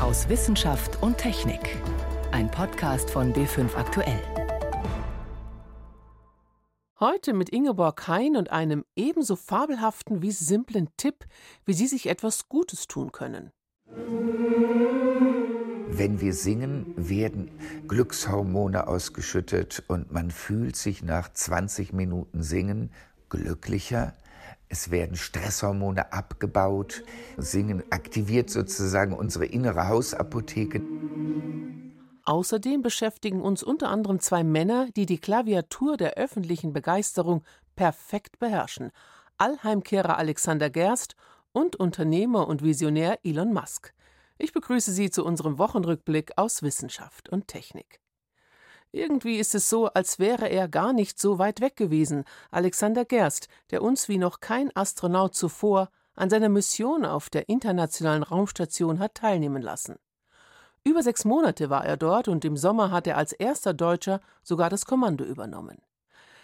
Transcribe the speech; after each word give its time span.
aus 0.00 0.30
Wissenschaft 0.30 1.02
und 1.02 1.18
Technik. 1.18 1.76
Ein 2.32 2.50
Podcast 2.50 3.10
von 3.10 3.34
B5 3.34 3.74
Aktuell. 3.76 4.22
Heute 6.98 7.34
mit 7.34 7.50
Ingeborg 7.50 8.08
Hein 8.08 8.36
und 8.36 8.50
einem 8.50 8.84
ebenso 8.96 9.36
fabelhaften 9.36 10.22
wie 10.22 10.30
simplen 10.30 10.88
Tipp, 10.96 11.26
wie 11.66 11.74
Sie 11.74 11.86
sich 11.86 12.08
etwas 12.08 12.48
Gutes 12.48 12.86
tun 12.86 13.12
können. 13.12 13.50
Wenn 15.88 16.20
wir 16.20 16.32
singen, 16.32 16.94
werden 16.96 17.50
Glückshormone 17.86 18.86
ausgeschüttet 18.86 19.82
und 19.86 20.12
man 20.12 20.30
fühlt 20.30 20.76
sich 20.76 21.02
nach 21.02 21.30
20 21.30 21.92
Minuten 21.92 22.42
Singen 22.42 22.90
glücklicher. 23.28 24.14
Es 24.72 24.92
werden 24.92 25.16
Stresshormone 25.16 26.12
abgebaut. 26.12 27.02
Singen 27.36 27.82
aktiviert 27.90 28.50
sozusagen 28.50 29.14
unsere 29.14 29.44
innere 29.44 29.88
Hausapotheke. 29.88 30.80
Außerdem 32.24 32.80
beschäftigen 32.80 33.42
uns 33.42 33.64
unter 33.64 33.88
anderem 33.88 34.20
zwei 34.20 34.44
Männer, 34.44 34.88
die 34.94 35.06
die 35.06 35.18
Klaviatur 35.18 35.96
der 35.96 36.14
öffentlichen 36.14 36.72
Begeisterung 36.72 37.42
perfekt 37.74 38.38
beherrschen. 38.38 38.92
Allheimkehrer 39.38 40.16
Alexander 40.16 40.70
Gerst 40.70 41.16
und 41.50 41.74
Unternehmer 41.74 42.46
und 42.46 42.62
Visionär 42.62 43.18
Elon 43.24 43.52
Musk. 43.52 43.92
Ich 44.38 44.52
begrüße 44.52 44.92
Sie 44.92 45.10
zu 45.10 45.24
unserem 45.24 45.58
Wochenrückblick 45.58 46.34
aus 46.36 46.62
Wissenschaft 46.62 47.28
und 47.28 47.48
Technik. 47.48 48.00
Irgendwie 48.92 49.38
ist 49.38 49.54
es 49.54 49.70
so, 49.70 49.86
als 49.86 50.18
wäre 50.18 50.48
er 50.48 50.68
gar 50.68 50.92
nicht 50.92 51.20
so 51.20 51.38
weit 51.38 51.60
weg 51.60 51.76
gewesen, 51.76 52.24
Alexander 52.50 53.04
Gerst, 53.04 53.48
der 53.70 53.82
uns 53.82 54.08
wie 54.08 54.18
noch 54.18 54.40
kein 54.40 54.74
Astronaut 54.74 55.34
zuvor 55.34 55.90
an 56.14 56.28
seiner 56.28 56.48
Mission 56.48 57.04
auf 57.04 57.30
der 57.30 57.48
internationalen 57.48 58.24
Raumstation 58.24 58.98
hat 58.98 59.14
teilnehmen 59.14 59.62
lassen. 59.62 59.96
Über 60.82 61.02
sechs 61.02 61.24
Monate 61.24 61.70
war 61.70 61.84
er 61.84 61.96
dort 61.96 62.26
und 62.26 62.44
im 62.44 62.56
Sommer 62.56 62.90
hat 62.90 63.06
er 63.06 63.16
als 63.16 63.32
erster 63.32 63.74
Deutscher 63.74 64.20
sogar 64.42 64.70
das 64.70 64.86
Kommando 64.86 65.24
übernommen. 65.24 65.78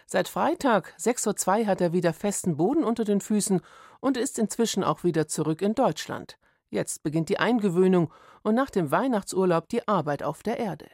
Seit 0.07 0.29
Freitag 0.29 0.95
6.02 1.01 1.61
Uhr 1.63 1.67
hat 1.67 1.81
er 1.81 1.93
wieder 1.93 2.13
festen 2.13 2.57
Boden 2.57 2.85
unter 2.85 3.05
den 3.05 3.21
Füßen 3.21 3.61
und 3.99 4.17
ist 4.17 4.39
inzwischen 4.39 4.85
auch 4.85 5.03
wieder 5.03 5.27
zurück 5.27 5.63
in 5.63 5.75
Deutschland. 5.75 6.39
Jetzt 6.71 7.03
beginnt 7.03 7.29
die 7.29 7.41
Eingewöhnung 7.41 8.13
und 8.43 8.55
nach 8.55 8.71
dem 8.71 8.93
Weihnachtsurlaub 8.93 9.69
die 9.69 9.89
Arbeit 9.89 10.23
auf 10.23 10.45
der 10.45 10.59
Erde. 10.59 10.87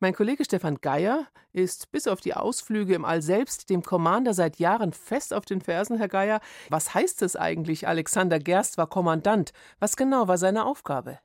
Mein 0.00 0.14
Kollege 0.14 0.44
Stefan 0.44 0.78
Geier 0.80 1.26
ist 1.52 1.92
bis 1.92 2.08
auf 2.08 2.20
die 2.20 2.34
Ausflüge 2.34 2.94
im 2.94 3.04
All 3.04 3.22
selbst 3.22 3.70
dem 3.70 3.82
Commander 3.82 4.34
seit 4.34 4.58
Jahren 4.58 4.92
fest 4.92 5.32
auf 5.32 5.44
den 5.44 5.60
Fersen, 5.60 5.98
Herr 5.98 6.08
Geier. 6.08 6.40
Was 6.70 6.94
heißt 6.94 7.22
es 7.22 7.36
eigentlich? 7.36 7.86
Alexander 7.88 8.38
Gerst 8.38 8.78
war 8.78 8.88
Kommandant. 8.88 9.52
Was 9.78 9.96
genau 9.96 10.28
war 10.28 10.38
seine 10.38 10.64
Aufgabe? 10.64 11.18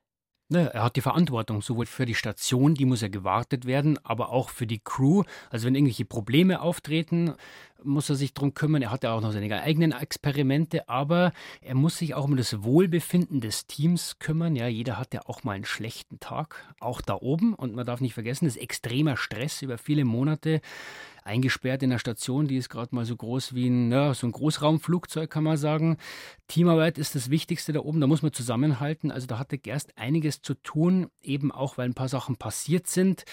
Er 0.51 0.81
hat 0.81 0.95
die 0.95 1.01
Verantwortung 1.01 1.61
sowohl 1.61 1.85
für 1.85 2.07
die 2.07 2.15
Station, 2.15 2.73
die 2.73 2.85
muss 2.85 3.01
ja 3.01 3.07
gewartet 3.07 3.65
werden, 3.65 3.99
aber 4.03 4.29
auch 4.29 4.49
für 4.49 4.65
die 4.65 4.79
Crew. 4.79 5.21
Also 5.51 5.67
wenn 5.67 5.75
irgendwelche 5.75 6.05
Probleme 6.05 6.61
auftreten, 6.61 7.35
muss 7.83 8.09
er 8.09 8.15
sich 8.15 8.33
darum 8.33 8.53
kümmern. 8.53 8.81
Er 8.81 8.91
hat 8.91 9.03
ja 9.03 9.13
auch 9.13 9.21
noch 9.21 9.31
seine 9.31 9.61
eigenen 9.61 9.91
Experimente, 9.91 10.87
aber 10.89 11.31
er 11.61 11.75
muss 11.75 11.97
sich 11.97 12.13
auch 12.15 12.25
um 12.25 12.37
das 12.37 12.63
Wohlbefinden 12.63 13.41
des 13.41 13.67
Teams 13.67 14.19
kümmern. 14.19 14.55
Ja, 14.55 14.67
jeder 14.67 14.97
hat 14.97 15.13
ja 15.13 15.21
auch 15.25 15.43
mal 15.43 15.53
einen 15.53 15.65
schlechten 15.65 16.19
Tag, 16.19 16.73
auch 16.79 17.01
da 17.01 17.15
oben. 17.15 17.53
Und 17.53 17.75
man 17.75 17.85
darf 17.85 18.01
nicht 18.01 18.13
vergessen, 18.13 18.45
das 18.45 18.55
ist 18.55 18.61
extremer 18.61 19.17
Stress 19.17 19.61
über 19.61 19.77
viele 19.77 20.05
Monate 20.05 20.61
eingesperrt 21.29 21.83
in 21.83 21.91
einer 21.91 21.99
Station, 21.99 22.47
die 22.47 22.57
ist 22.57 22.69
gerade 22.69 22.93
mal 22.93 23.05
so 23.05 23.15
groß 23.15 23.53
wie 23.53 23.67
ein, 23.67 23.91
ja, 23.91 24.13
so 24.13 24.27
ein 24.27 24.31
Großraumflugzeug, 24.31 25.29
kann 25.29 25.43
man 25.43 25.57
sagen. 25.57 25.97
Teamarbeit 26.47 26.97
ist 26.97 27.15
das 27.15 27.29
Wichtigste 27.29 27.71
da 27.71 27.81
oben, 27.81 28.01
da 28.01 28.07
muss 28.07 28.23
man 28.23 28.33
zusammenhalten. 28.33 29.11
Also 29.11 29.27
da 29.27 29.37
hatte 29.37 29.57
Gerst 29.57 29.97
einiges 29.97 30.41
zu 30.41 30.55
tun, 30.55 31.09
eben 31.21 31.51
auch, 31.51 31.77
weil 31.77 31.85
ein 31.85 31.93
paar 31.93 32.09
Sachen 32.09 32.37
passiert 32.37 32.87
sind. 32.87 33.25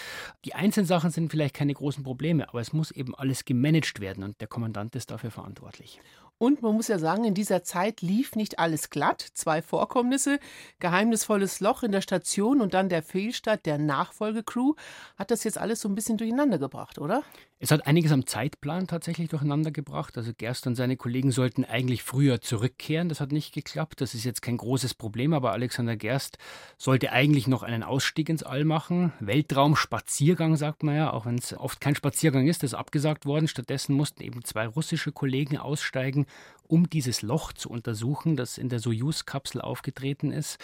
Die 0.45 0.53
einzelnen 0.53 0.85
Sachen 0.85 1.09
sind 1.09 1.31
vielleicht 1.31 1.55
keine 1.55 1.73
großen 1.73 2.03
Probleme, 2.03 2.47
aber 2.49 2.61
es 2.61 2.71
muss 2.71 2.91
eben 2.91 3.15
alles 3.15 3.45
gemanagt 3.45 3.99
werden 3.99 4.23
und 4.23 4.36
der 4.39 4.47
Kommandant 4.47 4.95
ist 4.95 5.11
dafür 5.11 5.31
verantwortlich. 5.31 5.99
Und 6.39 6.61
man 6.61 6.75
muss 6.75 6.87
ja 6.87 6.99
sagen, 6.99 7.23
in 7.23 7.33
dieser 7.33 7.63
Zeit 7.63 8.01
lief 8.01 8.35
nicht 8.35 8.59
alles 8.59 8.91
glatt. 8.91 9.25
Zwei 9.33 9.63
Vorkommnisse, 9.63 10.39
geheimnisvolles 10.79 11.61
Loch 11.61 11.81
in 11.81 11.91
der 11.91 12.01
Station 12.01 12.61
und 12.61 12.75
dann 12.75 12.89
der 12.89 13.01
Fehlstart 13.01 13.65
der 13.65 13.79
Nachfolgecrew. 13.79 14.75
Hat 15.17 15.31
das 15.31 15.43
jetzt 15.43 15.57
alles 15.57 15.81
so 15.81 15.89
ein 15.89 15.95
bisschen 15.95 16.17
durcheinander 16.17 16.59
gebracht, 16.59 16.99
oder? 16.99 17.23
Es 17.59 17.71
hat 17.71 17.87
einiges 17.87 18.11
am 18.11 18.27
Zeitplan 18.27 18.85
tatsächlich 18.85 19.29
durcheinander 19.29 19.71
gebracht. 19.71 20.15
Also 20.15 20.31
Gerst 20.37 20.67
und 20.67 20.75
seine 20.75 20.95
Kollegen 20.95 21.31
sollten 21.31 21.65
eigentlich 21.65 22.03
früher 22.03 22.39
zurückkehren. 22.39 23.09
Das 23.09 23.19
hat 23.19 23.31
nicht 23.31 23.51
geklappt. 23.51 23.99
Das 23.99 24.13
ist 24.13 24.25
jetzt 24.25 24.43
kein 24.43 24.57
großes 24.57 24.93
Problem, 24.93 25.33
aber 25.33 25.53
Alexander 25.53 25.95
Gerst 25.95 26.37
sollte 26.77 27.11
eigentlich 27.11 27.47
noch 27.47 27.63
einen 27.63 27.81
Ausstieg 27.81 28.29
ins 28.29 28.43
All 28.43 28.63
machen. 28.63 29.11
Weltraumspaziergang, 29.19 30.55
sagt 30.55 30.83
man 30.83 30.95
ja, 30.95 31.11
auch 31.11 31.25
wenn 31.25 31.39
es 31.39 31.57
oft 31.57 31.81
kein 31.81 31.95
Spaziergang 31.95 32.47
ist, 32.47 32.63
ist 32.63 32.75
abgesagt 32.75 33.25
worden. 33.25 33.47
Stattdessen 33.47 33.95
mussten 33.95 34.21
eben 34.21 34.43
zwei 34.43 34.67
russische 34.67 35.11
Kollegen 35.11 35.57
aussteigen 35.57 36.27
um 36.67 36.89
dieses 36.89 37.21
Loch 37.21 37.53
zu 37.53 37.69
untersuchen, 37.69 38.35
das 38.35 38.57
in 38.57 38.69
der 38.69 38.79
Soyuz-Kapsel 38.79 39.61
aufgetreten 39.61 40.31
ist. 40.31 40.57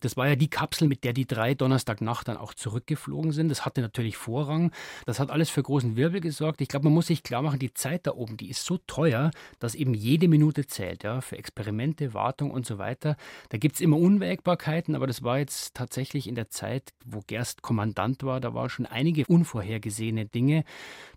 Das 0.00 0.16
war 0.16 0.28
ja 0.28 0.36
die 0.36 0.48
Kapsel, 0.48 0.88
mit 0.88 1.04
der 1.04 1.12
die 1.12 1.26
drei 1.26 1.54
Donnerstagnacht 1.54 2.28
dann 2.28 2.36
auch 2.36 2.54
zurückgeflogen 2.54 3.32
sind. 3.32 3.48
Das 3.48 3.64
hatte 3.64 3.80
natürlich 3.80 4.16
Vorrang. 4.16 4.72
Das 5.06 5.20
hat 5.20 5.30
alles 5.30 5.50
für 5.50 5.62
großen 5.62 5.96
Wirbel 5.96 6.20
gesorgt. 6.20 6.31
Ich 6.40 6.68
glaube, 6.68 6.84
man 6.84 6.94
muss 6.94 7.06
sich 7.06 7.22
klar 7.22 7.42
machen, 7.42 7.58
die 7.58 7.74
Zeit 7.74 8.06
da 8.06 8.12
oben, 8.12 8.36
die 8.36 8.50
ist 8.50 8.64
so 8.64 8.78
teuer, 8.86 9.30
dass 9.58 9.74
eben 9.74 9.94
jede 9.94 10.28
Minute 10.28 10.66
zählt, 10.66 11.04
ja, 11.04 11.20
für 11.20 11.36
Experimente, 11.38 12.14
Wartung 12.14 12.50
und 12.50 12.66
so 12.66 12.78
weiter. 12.78 13.16
Da 13.50 13.58
gibt 13.58 13.76
es 13.76 13.80
immer 13.80 13.96
Unwägbarkeiten, 13.96 14.94
aber 14.94 15.06
das 15.06 15.22
war 15.22 15.38
jetzt 15.38 15.74
tatsächlich 15.74 16.26
in 16.26 16.34
der 16.34 16.48
Zeit, 16.48 16.92
wo 17.04 17.20
Gerst 17.26 17.62
Kommandant 17.62 18.22
war, 18.22 18.40
da 18.40 18.54
war 18.54 18.68
schon 18.70 18.86
einige 18.86 19.24
unvorhergesehene 19.26 20.26
Dinge. 20.26 20.64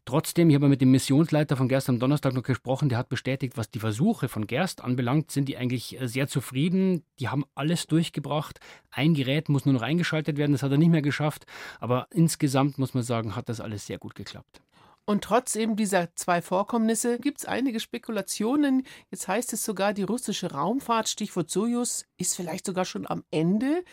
Trotzdem, 0.05 0.49
ich 0.51 0.55
habe 0.55 0.69
mit 0.69 0.81
dem 0.81 0.91
Missionsleiter 0.91 1.57
von 1.57 1.67
Gerst 1.67 1.89
am 1.89 1.97
Donnerstag 1.97 2.33
noch 2.33 2.43
gesprochen, 2.43 2.89
der 2.89 2.99
hat 2.99 3.09
bestätigt, 3.09 3.57
was 3.57 3.71
die 3.71 3.79
Versuche 3.79 4.29
von 4.29 4.45
Gerst 4.45 4.83
anbelangt, 4.83 5.31
sind 5.31 5.49
die 5.49 5.57
eigentlich 5.57 5.99
äh, 5.99 6.07
sehr 6.07 6.27
zufrieden. 6.27 7.03
Die 7.19 7.27
haben 7.27 7.43
alles 7.55 7.87
durchgebracht. 7.87 8.59
Ein 8.91 9.15
Gerät 9.15 9.49
muss 9.49 9.65
nur 9.65 9.73
noch 9.73 9.81
eingeschaltet 9.81 10.37
werden, 10.37 10.51
das 10.51 10.61
hat 10.61 10.71
er 10.71 10.77
nicht 10.77 10.91
mehr 10.91 11.01
geschafft. 11.01 11.47
Aber 11.79 12.07
insgesamt 12.11 12.77
muss 12.77 12.93
man 12.93 13.01
sagen, 13.01 13.35
hat 13.35 13.49
das 13.49 13.59
alles 13.59 13.87
sehr 13.87 13.97
gut 13.97 14.13
geklappt. 14.13 14.61
Und 15.07 15.23
trotz 15.23 15.55
eben 15.55 15.75
dieser 15.75 16.15
zwei 16.15 16.41
Vorkommnisse 16.41 17.19
gibt 17.19 17.39
es 17.39 17.45
einige 17.45 17.79
Spekulationen. 17.79 18.83
Jetzt 19.11 19.27
heißt 19.27 19.53
es 19.53 19.63
sogar, 19.63 19.93
die 19.93 20.03
russische 20.03 20.51
Raumfahrt, 20.51 21.07
Stichwort 21.09 21.49
Sojus, 21.51 22.05
ist 22.17 22.35
vielleicht 22.35 22.65
sogar 22.65 22.85
schon 22.85 23.07
am 23.07 23.23
Ende. 23.29 23.83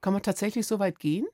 Kann 0.00 0.14
man 0.14 0.22
tatsächlich 0.22 0.66
so 0.66 0.78
weit 0.78 0.98
gehen? 0.98 1.26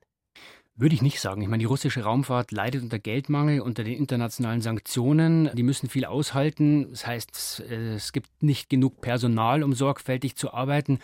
Würde 0.74 0.94
ich 0.94 1.02
nicht 1.02 1.20
sagen. 1.20 1.42
Ich 1.42 1.48
meine, 1.48 1.60
die 1.60 1.66
russische 1.66 2.02
Raumfahrt 2.02 2.52
leidet 2.52 2.82
unter 2.82 2.98
Geldmangel, 2.98 3.60
unter 3.60 3.84
den 3.84 3.98
internationalen 3.98 4.62
Sanktionen. 4.62 5.50
Die 5.54 5.62
müssen 5.62 5.88
viel 5.88 6.06
aushalten. 6.06 6.90
Das 6.90 7.06
heißt, 7.06 7.60
es 7.60 8.12
gibt 8.12 8.42
nicht 8.42 8.68
genug 8.70 9.00
Personal, 9.00 9.62
um 9.62 9.74
sorgfältig 9.74 10.36
zu 10.36 10.52
arbeiten. 10.54 10.98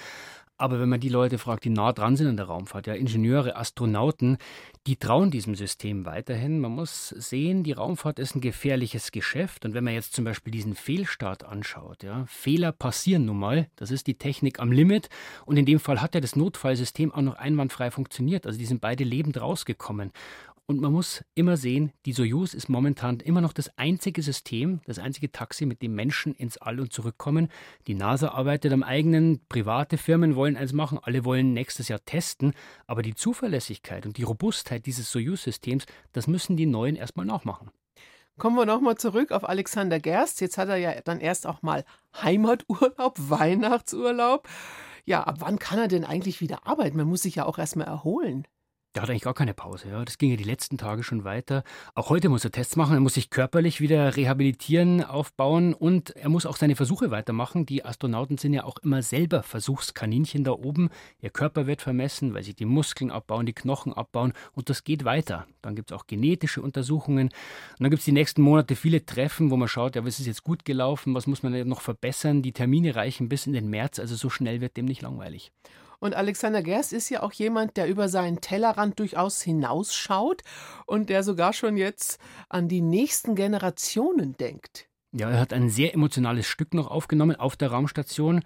Aber 0.59 0.81
wenn 0.81 0.89
man 0.89 1.01
die 1.01 1.11
Leute 1.11 1.37
fragt, 1.39 1.65
die 1.65 1.71
nah 1.71 1.93
dran 1.93 2.17
sind 2.17 2.29
an 2.29 2.37
der 2.37 2.47
Raumfahrt, 2.47 2.87
ja, 2.87 2.95
Ingenieure, 2.95 3.57
Astronauten, 3.57 4.39
die 4.87 4.97
trauen 4.97 5.31
diesem 5.31 5.55
System 5.55 6.07
weiterhin. 6.07 6.61
Man 6.61 6.73
muss 6.73 7.09
sehen, 7.09 7.63
die 7.63 7.73
Raumfahrt 7.73 8.19
ist 8.19 8.35
ein 8.35 8.41
gefährliches 8.41 9.13
Geschäft. 9.13 9.65
Und 9.65 9.75
wenn 9.75 9.85
man 9.85 9.93
jetzt 9.93 10.15
zum 10.15 10.25
Beispiel 10.25 10.53
diesen 10.53 10.75
Fehlstart 10.75 11.45
anschaut, 11.45 12.03
ja, 12.03 12.25
Fehler 12.27 12.73
passieren 12.73 13.27
nun 13.27 13.39
mal. 13.39 13.69
Das 13.77 13.91
ist 13.91 14.07
die 14.07 14.17
Technik 14.17 14.59
am 14.59 14.73
Limit. 14.73 15.11
Und 15.45 15.59
in 15.59 15.67
dem 15.67 15.81
Fall 15.81 16.01
hat 16.01 16.15
ja 16.15 16.21
das 16.21 16.37
Notfallsystem 16.37 17.13
auch 17.13 17.23
noch 17.23 17.35
einwandfrei 17.35 17.91
funktioniert. 17.91 18.47
Also 18.47 18.59
die 18.59 18.67
sind 18.67 18.81
beide 18.81 19.05
lebend 19.05 19.39
rausgekommen. 19.41 20.13
Und 20.69 20.81
man 20.81 20.93
muss 20.93 21.25
immer 21.37 21.57
sehen, 21.57 21.93
die 22.07 22.13
Soyuz 22.13 22.53
ist 22.53 22.69
momentan 22.69 23.21
immer 23.21 23.41
noch 23.41 23.53
das 23.53 23.71
einzige 23.79 24.21
System, 24.21 24.81
das 24.85 24.99
einzige 24.99 25.31
Taxi, 25.31 25.65
mit 25.65 25.81
dem 25.81 25.95
Menschen 25.95 26.35
ins 26.35 26.59
All 26.59 26.81
und 26.81 26.93
zurückkommen. 26.93 27.51
Die 27.87 27.95
NASA 27.95 28.31
arbeitet 28.31 28.73
am 28.73 28.83
eigenen, 28.83 29.41
private 29.49 29.97
Firmen 29.97 30.35
wollen 30.35 30.57
eins 30.57 30.73
machen, 30.73 30.99
alle 31.01 31.25
wollen 31.25 31.53
nächstes 31.53 31.87
Jahr 31.87 32.05
testen, 32.05 32.53
aber 32.89 33.03
die 33.03 33.15
Zuverlässigkeit 33.15 34.07
und 34.07 34.17
die 34.17 34.25
Robustheit 34.25 34.87
dieses 34.87 35.13
Soyuz-Systems, 35.13 35.87
das 36.13 36.27
müssen 36.27 36.57
die 36.57 36.67
Neuen 36.67 36.97
erstmal 36.97 37.27
nachmachen. 37.27 37.71
Kommen 38.37 38.57
wir 38.57 38.67
nochmal 38.67 38.97
zurück 38.97 39.31
auf 39.31 39.49
Alexander 39.49 40.01
Gerst. 40.01 40.41
Jetzt 40.41 40.59
hat 40.59 40.69
er 40.69 40.77
ja 40.77 41.01
dann 41.01 41.21
erst 41.21 41.47
auch 41.47 41.63
mal 41.63 41.85
Heimaturlaub, 42.21 43.15
Weihnachtsurlaub. 43.19 44.49
Ja, 45.05 45.23
ab 45.23 45.37
wann 45.39 45.61
kann 45.61 45.79
er 45.79 45.87
denn 45.89 46.05
eigentlich 46.05 46.41
wieder 46.41 46.67
arbeiten? 46.67 46.97
Man 46.97 47.07
muss 47.07 47.23
sich 47.23 47.37
ja 47.37 47.47
auch 47.47 47.57
erstmal 47.57 47.87
erholen. 47.87 48.49
Der 48.97 49.03
hat 49.03 49.11
eigentlich 49.11 49.25
gar 49.25 49.35
keine 49.35 49.53
Pause. 49.53 49.91
Ja. 49.91 50.03
Das 50.07 50.17
ging 50.17 50.31
ja 50.31 50.37
die 50.37 50.45
letzten 50.45 50.79
Tage 50.79 51.03
schon 51.03 51.23
weiter. 51.23 51.65
Auch 51.95 52.09
heute 52.09 52.31
muss 52.31 52.47
er 52.47 52.51
Tests 52.51 52.77
machen. 52.77 52.95
Er 52.95 53.01
muss 53.01 53.13
sich 53.13 53.29
körperlich 53.29 53.83
wieder 53.83 54.17
rehabilitieren, 54.17 55.05
aufbauen 55.05 55.75
und 55.75 56.17
er 56.17 56.31
muss 56.31 56.47
auch 56.47 56.57
seine 56.57 56.77
Versuche 56.77 57.11
weitermachen. 57.11 57.67
Die 57.67 57.85
Astronauten 57.85 58.39
sind 58.39 58.55
ja 58.55 58.65
auch 58.65 58.79
immer 58.79 59.03
selber 59.03 59.43
Versuchskaninchen 59.43 60.45
da 60.45 60.53
oben. 60.53 60.89
Ihr 61.21 61.29
Körper 61.29 61.67
wird 61.67 61.83
vermessen, 61.83 62.33
weil 62.33 62.43
sich 62.43 62.57
die 62.57 62.65
Muskeln 62.65 63.11
abbauen, 63.11 63.45
die 63.45 63.53
Knochen 63.53 63.93
abbauen 63.93 64.33
und 64.55 64.71
das 64.71 64.83
geht 64.83 65.05
weiter. 65.05 65.47
Dann 65.61 65.77
gibt 65.77 65.91
es 65.91 65.95
auch 65.95 66.07
genetische 66.07 66.63
Untersuchungen. 66.63 67.27
Und 67.27 67.81
dann 67.81 67.91
gibt 67.91 68.01
es 68.01 68.07
die 68.07 68.13
nächsten 68.13 68.41
Monate 68.41 68.77
viele 68.77 69.05
Treffen, 69.05 69.51
wo 69.51 69.59
man 69.59 69.69
schaut, 69.69 69.95
ja, 69.95 70.07
was 70.07 70.21
ist 70.21 70.27
jetzt 70.27 70.43
gut 70.43 70.65
gelaufen, 70.65 71.13
was 71.13 71.27
muss 71.27 71.43
man 71.43 71.69
noch 71.69 71.83
verbessern. 71.83 72.41
Die 72.41 72.53
Termine 72.53 72.97
reichen 72.97 73.29
bis 73.29 73.47
in 73.47 73.53
den 73.53 73.69
März, 73.69 73.99
also 73.99 74.15
so 74.15 74.31
schnell 74.31 74.63
wird 74.63 74.79
dem 74.79 74.87
nicht 74.87 75.03
langweilig. 75.03 75.53
Und 75.99 76.15
Alexander 76.15 76.63
Gerst 76.63 76.93
ist 76.93 77.09
ja 77.11 77.23
auch 77.23 77.33
jemand, 77.33 77.77
der 77.77 77.89
über 77.89 78.09
seinen 78.09 78.41
Tellerrand 78.41 78.99
durchaus 78.99 79.43
hinausschaut 79.43 80.43
und 80.87 81.09
der 81.09 81.23
sogar 81.23 81.53
schon 81.53 81.77
jetzt 81.77 82.19
an 82.49 82.69
die 82.69 82.81
nächsten 82.81 83.35
Generationen 83.35 84.37
denkt. 84.37 84.89
Ja, 85.13 85.31
er 85.31 85.41
hat 85.41 85.53
ein 85.53 85.71
sehr 85.71 85.95
emotionales 85.95 86.47
Stück 86.47 86.75
noch 86.75 86.91
aufgenommen 86.91 87.37
auf 87.37 87.57
der 87.57 87.71
Raumstation. 87.71 88.43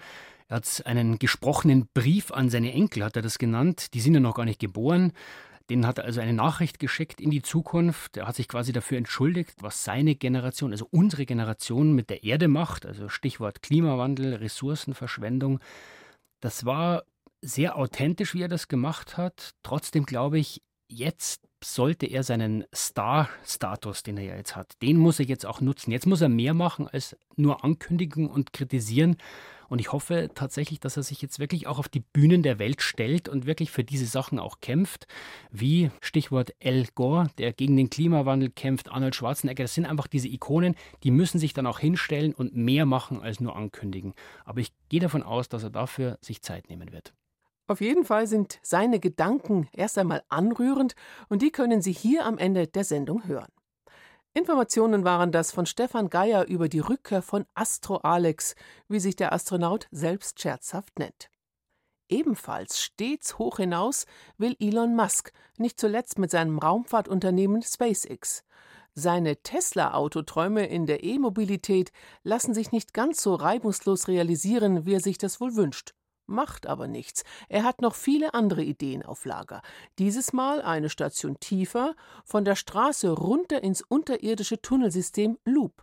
Er 0.48 0.56
hat 0.56 0.86
einen 0.86 1.18
gesprochenen 1.18 1.88
Brief 1.94 2.32
an 2.32 2.50
seine 2.50 2.72
Enkel, 2.72 3.04
hat 3.04 3.16
er 3.16 3.22
das 3.22 3.38
genannt. 3.38 3.94
Die 3.94 4.00
sind 4.00 4.14
ja 4.14 4.20
noch 4.20 4.34
gar 4.34 4.44
nicht 4.44 4.60
geboren. 4.60 5.12
Denen 5.70 5.86
hat 5.86 5.98
er 5.98 6.04
also 6.04 6.20
eine 6.20 6.32
Nachricht 6.32 6.80
geschickt 6.80 7.20
in 7.20 7.30
die 7.30 7.42
Zukunft. 7.42 8.16
Er 8.16 8.26
hat 8.26 8.34
sich 8.34 8.48
quasi 8.48 8.72
dafür 8.72 8.98
entschuldigt, 8.98 9.54
was 9.60 9.84
seine 9.84 10.16
Generation, 10.16 10.72
also 10.72 10.88
unsere 10.90 11.26
Generation 11.26 11.92
mit 11.92 12.10
der 12.10 12.24
Erde 12.24 12.48
macht. 12.48 12.84
Also 12.84 13.08
Stichwort 13.08 13.62
Klimawandel, 13.62 14.34
Ressourcenverschwendung. 14.34 15.60
Das 16.40 16.64
war 16.64 17.04
sehr 17.42 17.76
authentisch, 17.76 18.34
wie 18.34 18.42
er 18.42 18.48
das 18.48 18.68
gemacht 18.68 19.16
hat. 19.16 19.54
Trotzdem 19.62 20.04
glaube 20.04 20.38
ich, 20.38 20.62
jetzt 20.88 21.48
sollte 21.62 22.06
er 22.06 22.22
seinen 22.22 22.64
Star-Status, 22.74 24.02
den 24.02 24.16
er 24.16 24.24
ja 24.24 24.36
jetzt 24.36 24.56
hat, 24.56 24.74
den 24.82 24.96
muss 24.96 25.20
er 25.20 25.26
jetzt 25.26 25.46
auch 25.46 25.60
nutzen. 25.60 25.92
Jetzt 25.92 26.06
muss 26.06 26.20
er 26.20 26.28
mehr 26.28 26.54
machen 26.54 26.88
als 26.88 27.16
nur 27.36 27.64
ankündigen 27.64 28.28
und 28.28 28.52
kritisieren. 28.52 29.16
Und 29.68 29.78
ich 29.78 29.92
hoffe 29.92 30.30
tatsächlich, 30.34 30.80
dass 30.80 30.96
er 30.96 31.04
sich 31.04 31.22
jetzt 31.22 31.38
wirklich 31.38 31.68
auch 31.68 31.78
auf 31.78 31.88
die 31.88 32.00
Bühnen 32.00 32.42
der 32.42 32.58
Welt 32.58 32.82
stellt 32.82 33.28
und 33.28 33.46
wirklich 33.46 33.70
für 33.70 33.84
diese 33.84 34.06
Sachen 34.06 34.40
auch 34.40 34.60
kämpft, 34.60 35.06
wie 35.52 35.92
Stichwort 36.00 36.54
Al 36.62 36.86
Gore, 36.96 37.28
der 37.38 37.52
gegen 37.52 37.76
den 37.76 37.88
Klimawandel 37.88 38.50
kämpft, 38.50 38.90
Arnold 38.90 39.14
Schwarzenegger. 39.14 39.62
Das 39.64 39.74
sind 39.74 39.86
einfach 39.86 40.08
diese 40.08 40.26
Ikonen, 40.26 40.74
die 41.04 41.12
müssen 41.12 41.38
sich 41.38 41.52
dann 41.52 41.68
auch 41.68 41.78
hinstellen 41.78 42.34
und 42.34 42.56
mehr 42.56 42.84
machen 42.84 43.20
als 43.20 43.38
nur 43.38 43.54
ankündigen. 43.54 44.14
Aber 44.44 44.58
ich 44.58 44.72
gehe 44.88 45.00
davon 45.00 45.22
aus, 45.22 45.48
dass 45.48 45.62
er 45.62 45.70
dafür 45.70 46.18
sich 46.20 46.42
Zeit 46.42 46.68
nehmen 46.68 46.90
wird. 46.90 47.14
Auf 47.70 47.80
jeden 47.80 48.04
Fall 48.04 48.26
sind 48.26 48.58
seine 48.62 48.98
Gedanken 48.98 49.68
erst 49.72 49.96
einmal 49.96 50.24
anrührend 50.28 50.96
und 51.28 51.40
die 51.40 51.52
können 51.52 51.82
Sie 51.82 51.92
hier 51.92 52.26
am 52.26 52.36
Ende 52.36 52.66
der 52.66 52.82
Sendung 52.82 53.28
hören. 53.28 53.52
Informationen 54.34 55.04
waren 55.04 55.30
das 55.30 55.52
von 55.52 55.66
Stefan 55.66 56.10
Geier 56.10 56.46
über 56.46 56.68
die 56.68 56.80
Rückkehr 56.80 57.22
von 57.22 57.46
Astro 57.54 57.98
Alex, 57.98 58.56
wie 58.88 58.98
sich 58.98 59.14
der 59.14 59.32
Astronaut 59.32 59.86
selbst 59.92 60.40
scherzhaft 60.40 60.98
nennt. 60.98 61.30
Ebenfalls 62.08 62.82
stets 62.82 63.38
hoch 63.38 63.58
hinaus 63.58 64.06
will 64.36 64.56
Elon 64.58 64.96
Musk, 64.96 65.32
nicht 65.56 65.78
zuletzt 65.78 66.18
mit 66.18 66.32
seinem 66.32 66.58
Raumfahrtunternehmen 66.58 67.62
SpaceX. 67.62 68.42
Seine 68.94 69.36
Tesla-Autoträume 69.44 70.66
in 70.66 70.86
der 70.86 71.04
E-Mobilität 71.04 71.92
lassen 72.24 72.52
sich 72.52 72.72
nicht 72.72 72.94
ganz 72.94 73.22
so 73.22 73.36
reibungslos 73.36 74.08
realisieren, 74.08 74.86
wie 74.86 74.94
er 74.94 75.00
sich 75.00 75.18
das 75.18 75.40
wohl 75.40 75.54
wünscht 75.54 75.94
macht 76.30 76.66
aber 76.66 76.88
nichts. 76.88 77.24
Er 77.48 77.64
hat 77.64 77.82
noch 77.82 77.94
viele 77.94 78.32
andere 78.32 78.62
Ideen 78.62 79.04
auf 79.04 79.24
Lager. 79.24 79.60
Dieses 79.98 80.32
Mal 80.32 80.62
eine 80.62 80.88
Station 80.88 81.38
tiefer, 81.40 81.94
von 82.24 82.44
der 82.44 82.56
Straße 82.56 83.10
runter 83.10 83.62
ins 83.62 83.82
unterirdische 83.82 84.62
Tunnelsystem 84.62 85.38
Loop. 85.44 85.82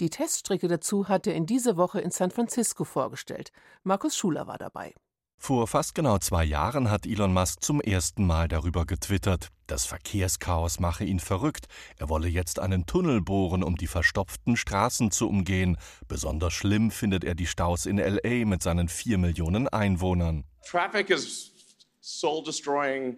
Die 0.00 0.10
Teststrecke 0.10 0.68
dazu 0.68 1.08
hat 1.08 1.26
er 1.26 1.34
in 1.34 1.46
dieser 1.46 1.76
Woche 1.76 2.00
in 2.00 2.12
San 2.12 2.30
Francisco 2.30 2.84
vorgestellt. 2.84 3.50
Markus 3.82 4.16
Schuler 4.16 4.46
war 4.46 4.58
dabei. 4.58 4.94
Vor 5.40 5.68
fast 5.68 5.94
genau 5.94 6.18
zwei 6.18 6.44
Jahren 6.44 6.90
hat 6.90 7.06
Elon 7.06 7.32
Musk 7.32 7.62
zum 7.62 7.80
ersten 7.80 8.26
Mal 8.26 8.48
darüber 8.48 8.84
getwittert. 8.84 9.48
Das 9.66 9.86
Verkehrschaos 9.86 10.80
mache 10.80 11.04
ihn 11.04 11.20
verrückt. 11.20 11.68
Er 11.96 12.08
wolle 12.08 12.28
jetzt 12.28 12.58
einen 12.58 12.86
Tunnel 12.86 13.22
bohren, 13.22 13.62
um 13.62 13.76
die 13.76 13.86
verstopften 13.86 14.56
Straßen 14.56 15.10
zu 15.10 15.28
umgehen. 15.28 15.78
Besonders 16.08 16.52
schlimm 16.52 16.90
findet 16.90 17.24
er 17.24 17.34
die 17.34 17.46
Staus 17.46 17.86
in 17.86 17.98
LA 17.98 18.44
mit 18.44 18.62
seinen 18.62 18.88
vier 18.88 19.16
Millionen 19.16 19.68
Einwohnern. 19.68 20.44
Traffic 20.68 21.08
is 21.08 21.52
soul 22.00 22.42
destroying 22.42 23.16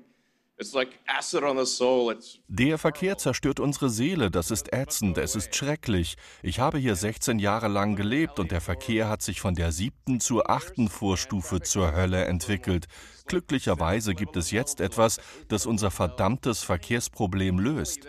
der 2.68 2.76
Verkehr 2.76 3.16
zerstört 3.16 3.60
unsere 3.60 3.88
Seele, 3.88 4.30
das 4.30 4.50
ist 4.50 4.74
ätzend, 4.74 5.16
es 5.16 5.34
ist 5.34 5.54
schrecklich. 5.54 6.16
Ich 6.42 6.60
habe 6.60 6.76
hier 6.76 6.96
16 6.96 7.38
Jahre 7.38 7.68
lang 7.68 7.96
gelebt 7.96 8.38
und 8.38 8.50
der 8.50 8.60
Verkehr 8.60 9.08
hat 9.08 9.22
sich 9.22 9.40
von 9.40 9.54
der 9.54 9.72
siebten 9.72 10.20
zur 10.20 10.50
achten 10.50 10.90
Vorstufe 10.90 11.62
zur 11.62 11.94
Hölle 11.94 12.26
entwickelt. 12.26 12.88
Glücklicherweise 13.24 14.14
gibt 14.14 14.36
es 14.36 14.50
jetzt 14.50 14.82
etwas, 14.82 15.18
das 15.48 15.64
unser 15.64 15.90
verdammtes 15.90 16.62
Verkehrsproblem 16.62 17.58
löst. 17.58 18.06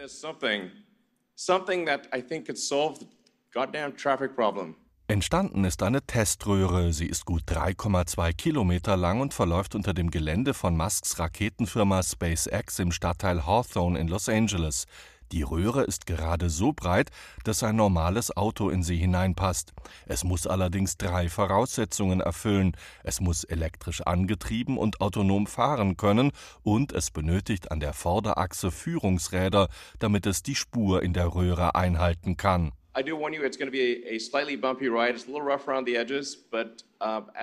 Entstanden 5.07 5.65
ist 5.65 5.83
eine 5.83 6.01
Teströhre. 6.01 6.93
Sie 6.93 7.05
ist 7.05 7.25
gut 7.25 7.43
3,2 7.45 8.33
Kilometer 8.33 8.95
lang 8.95 9.19
und 9.19 9.33
verläuft 9.33 9.75
unter 9.75 9.93
dem 9.93 10.09
Gelände 10.09 10.53
von 10.53 10.77
Musks 10.77 11.19
Raketenfirma 11.19 12.01
SpaceX 12.01 12.79
im 12.79 12.91
Stadtteil 12.91 13.45
Hawthorne 13.45 13.99
in 13.99 14.07
Los 14.07 14.29
Angeles. 14.29 14.85
Die 15.31 15.43
Röhre 15.43 15.83
ist 15.83 16.05
gerade 16.05 16.49
so 16.49 16.73
breit, 16.73 17.09
dass 17.45 17.63
ein 17.63 17.77
normales 17.77 18.35
Auto 18.35 18.69
in 18.69 18.83
sie 18.83 18.97
hineinpasst. 18.97 19.71
Es 20.05 20.25
muss 20.25 20.45
allerdings 20.45 20.97
drei 20.97 21.29
Voraussetzungen 21.29 22.19
erfüllen. 22.19 22.75
Es 23.03 23.21
muss 23.21 23.45
elektrisch 23.45 24.01
angetrieben 24.01 24.77
und 24.77 24.99
autonom 24.99 25.47
fahren 25.47 25.95
können 25.95 26.31
und 26.63 26.91
es 26.91 27.11
benötigt 27.11 27.71
an 27.71 27.79
der 27.79 27.93
Vorderachse 27.93 28.71
Führungsräder, 28.71 29.69
damit 29.99 30.25
es 30.25 30.43
die 30.43 30.55
Spur 30.55 31.01
in 31.01 31.13
der 31.13 31.33
Röhre 31.33 31.75
einhalten 31.75 32.35
kann. 32.35 32.73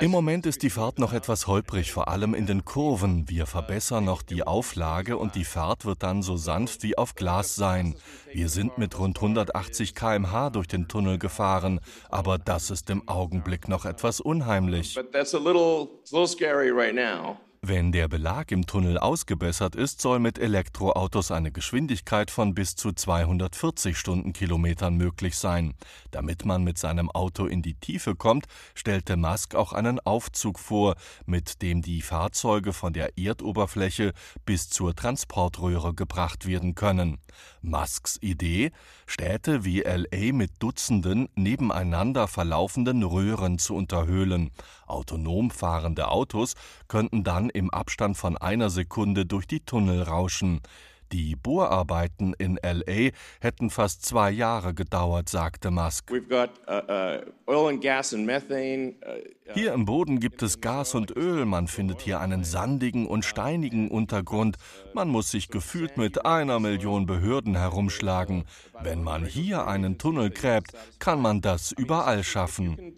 Im 0.00 0.10
Moment 0.10 0.46
ist 0.46 0.62
die 0.62 0.70
Fahrt 0.70 0.98
noch 0.98 1.12
etwas 1.14 1.46
holprig, 1.46 1.90
vor 1.90 2.08
allem 2.08 2.34
in 2.34 2.44
den 2.44 2.66
Kurven. 2.66 3.28
Wir 3.30 3.46
verbessern 3.46 4.04
noch 4.04 4.20
die 4.20 4.42
Auflage 4.42 5.16
und 5.16 5.34
die 5.34 5.44
Fahrt 5.44 5.86
wird 5.86 6.02
dann 6.02 6.22
so 6.22 6.36
sanft 6.36 6.82
wie 6.82 6.98
auf 6.98 7.14
Glas 7.14 7.54
sein. 7.54 7.96
Wir 8.30 8.50
sind 8.50 8.76
mit 8.76 8.98
rund 8.98 9.16
180 9.16 9.94
km/h 9.94 10.50
durch 10.50 10.66
den 10.66 10.86
Tunnel 10.86 11.18
gefahren, 11.18 11.80
aber 12.10 12.36
das 12.36 12.70
ist 12.70 12.90
im 12.90 13.08
Augenblick 13.08 13.68
noch 13.68 13.86
etwas 13.86 14.20
unheimlich. 14.20 14.94
But 14.94 15.12
that's 15.12 15.34
a 15.34 15.38
little, 15.38 15.88
little 16.10 16.28
scary 16.28 16.70
right 16.70 16.94
now. 16.94 17.38
Wenn 17.60 17.90
der 17.90 18.06
Belag 18.06 18.52
im 18.52 18.66
Tunnel 18.66 18.98
ausgebessert 18.98 19.74
ist, 19.74 20.00
soll 20.00 20.20
mit 20.20 20.38
Elektroautos 20.38 21.32
eine 21.32 21.50
Geschwindigkeit 21.50 22.30
von 22.30 22.54
bis 22.54 22.76
zu 22.76 22.92
240 22.92 23.98
Stundenkilometern 23.98 24.94
möglich 24.94 25.36
sein. 25.36 25.74
Damit 26.12 26.44
man 26.44 26.62
mit 26.62 26.78
seinem 26.78 27.10
Auto 27.10 27.46
in 27.46 27.60
die 27.62 27.74
Tiefe 27.74 28.14
kommt, 28.14 28.46
stellte 28.76 29.16
Musk 29.16 29.56
auch 29.56 29.72
einen 29.72 29.98
Aufzug 29.98 30.60
vor, 30.60 30.94
mit 31.26 31.60
dem 31.60 31.82
die 31.82 32.00
Fahrzeuge 32.00 32.72
von 32.72 32.92
der 32.92 33.18
Erdoberfläche 33.18 34.12
bis 34.46 34.70
zur 34.70 34.94
Transportröhre 34.94 35.94
gebracht 35.94 36.46
werden 36.46 36.76
können. 36.76 37.18
Musks 37.60 38.18
Idee, 38.20 38.70
Städte 39.10 39.64
wie 39.64 39.80
LA 39.80 40.34
mit 40.34 40.50
Dutzenden 40.58 41.30
nebeneinander 41.34 42.28
verlaufenden 42.28 43.02
Röhren 43.02 43.58
zu 43.58 43.74
unterhöhlen. 43.74 44.50
Autonom 44.86 45.50
fahrende 45.50 46.08
Autos 46.08 46.54
könnten 46.88 47.24
dann 47.24 47.48
im 47.48 47.70
Abstand 47.70 48.18
von 48.18 48.36
einer 48.36 48.68
Sekunde 48.68 49.24
durch 49.24 49.46
die 49.46 49.60
Tunnel 49.60 50.02
rauschen. 50.02 50.60
Die 51.12 51.36
Bohrarbeiten 51.36 52.34
in 52.38 52.58
LA 52.62 53.10
hätten 53.40 53.70
fast 53.70 54.04
zwei 54.04 54.30
Jahre 54.30 54.74
gedauert, 54.74 55.28
sagte 55.28 55.70
Musk. 55.70 56.10
Uh, 56.10 56.16
uh, 56.16 56.20
uh, 56.20 57.20
hier 59.54 59.72
im 59.72 59.84
Boden 59.86 60.20
gibt 60.20 60.42
es 60.42 60.60
Gas 60.60 60.94
und 60.94 61.16
Öl, 61.16 61.46
man 61.46 61.66
findet 61.66 62.02
hier 62.02 62.20
einen 62.20 62.44
sandigen 62.44 63.06
und 63.06 63.24
steinigen 63.24 63.88
Untergrund. 63.88 64.58
Man 64.92 65.08
muss 65.08 65.30
sich 65.30 65.48
gefühlt 65.48 65.96
mit 65.96 66.26
einer 66.26 66.60
Million 66.60 67.06
Behörden 67.06 67.56
herumschlagen. 67.56 68.44
Wenn 68.82 69.02
man 69.02 69.24
hier 69.24 69.66
einen 69.66 69.96
Tunnel 69.96 70.28
gräbt, 70.30 70.72
kann 70.98 71.22
man 71.22 71.40
das 71.40 71.72
überall 71.72 72.22
schaffen. 72.22 72.94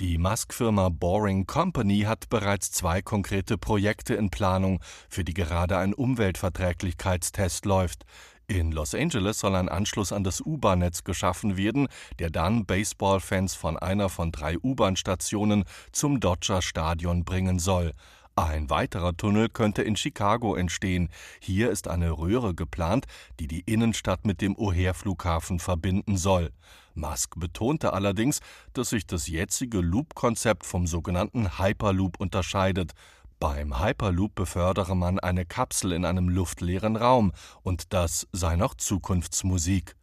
Die 0.00 0.16
Musk-Firma 0.16 0.90
Boring 0.90 1.44
Company 1.48 2.02
hat 2.02 2.28
bereits 2.28 2.70
zwei 2.70 3.02
konkrete 3.02 3.58
Projekte 3.58 4.14
in 4.14 4.30
Planung, 4.30 4.78
für 5.08 5.24
die 5.24 5.34
gerade 5.34 5.76
ein 5.76 5.92
Umweltverträglichkeitstest 5.92 7.64
läuft. 7.64 8.04
In 8.46 8.70
Los 8.70 8.94
Angeles 8.94 9.40
soll 9.40 9.56
ein 9.56 9.68
Anschluss 9.68 10.12
an 10.12 10.22
das 10.22 10.40
U-Bahn-Netz 10.40 11.02
geschaffen 11.02 11.56
werden, 11.56 11.88
der 12.20 12.30
dann 12.30 12.64
Baseball-Fans 12.64 13.56
von 13.56 13.76
einer 13.76 14.08
von 14.08 14.30
drei 14.30 14.56
U-Bahn-Stationen 14.56 15.64
zum 15.90 16.20
Dodger-Stadion 16.20 17.24
bringen 17.24 17.58
soll. 17.58 17.92
Ein 18.38 18.70
weiterer 18.70 19.16
Tunnel 19.16 19.48
könnte 19.48 19.82
in 19.82 19.96
Chicago 19.96 20.54
entstehen. 20.54 21.08
Hier 21.40 21.72
ist 21.72 21.88
eine 21.88 22.12
Röhre 22.12 22.54
geplant, 22.54 23.06
die 23.40 23.48
die 23.48 23.62
Innenstadt 23.66 24.24
mit 24.24 24.40
dem 24.40 24.54
O'Hare-Flughafen 24.54 25.58
verbinden 25.58 26.16
soll. 26.16 26.52
Musk 26.94 27.34
betonte 27.36 27.92
allerdings, 27.94 28.38
dass 28.74 28.90
sich 28.90 29.08
das 29.08 29.26
jetzige 29.26 29.80
Loop-Konzept 29.80 30.66
vom 30.66 30.86
sogenannten 30.86 31.58
Hyperloop 31.58 32.20
unterscheidet. 32.20 32.92
Beim 33.40 33.82
Hyperloop 33.82 34.36
befördere 34.36 34.94
man 34.94 35.18
eine 35.18 35.44
Kapsel 35.44 35.90
in 35.90 36.04
einem 36.04 36.28
luftleeren 36.28 36.94
Raum, 36.94 37.32
und 37.62 37.92
das 37.92 38.28
sei 38.30 38.54
noch 38.54 38.76
Zukunftsmusik. 38.76 39.96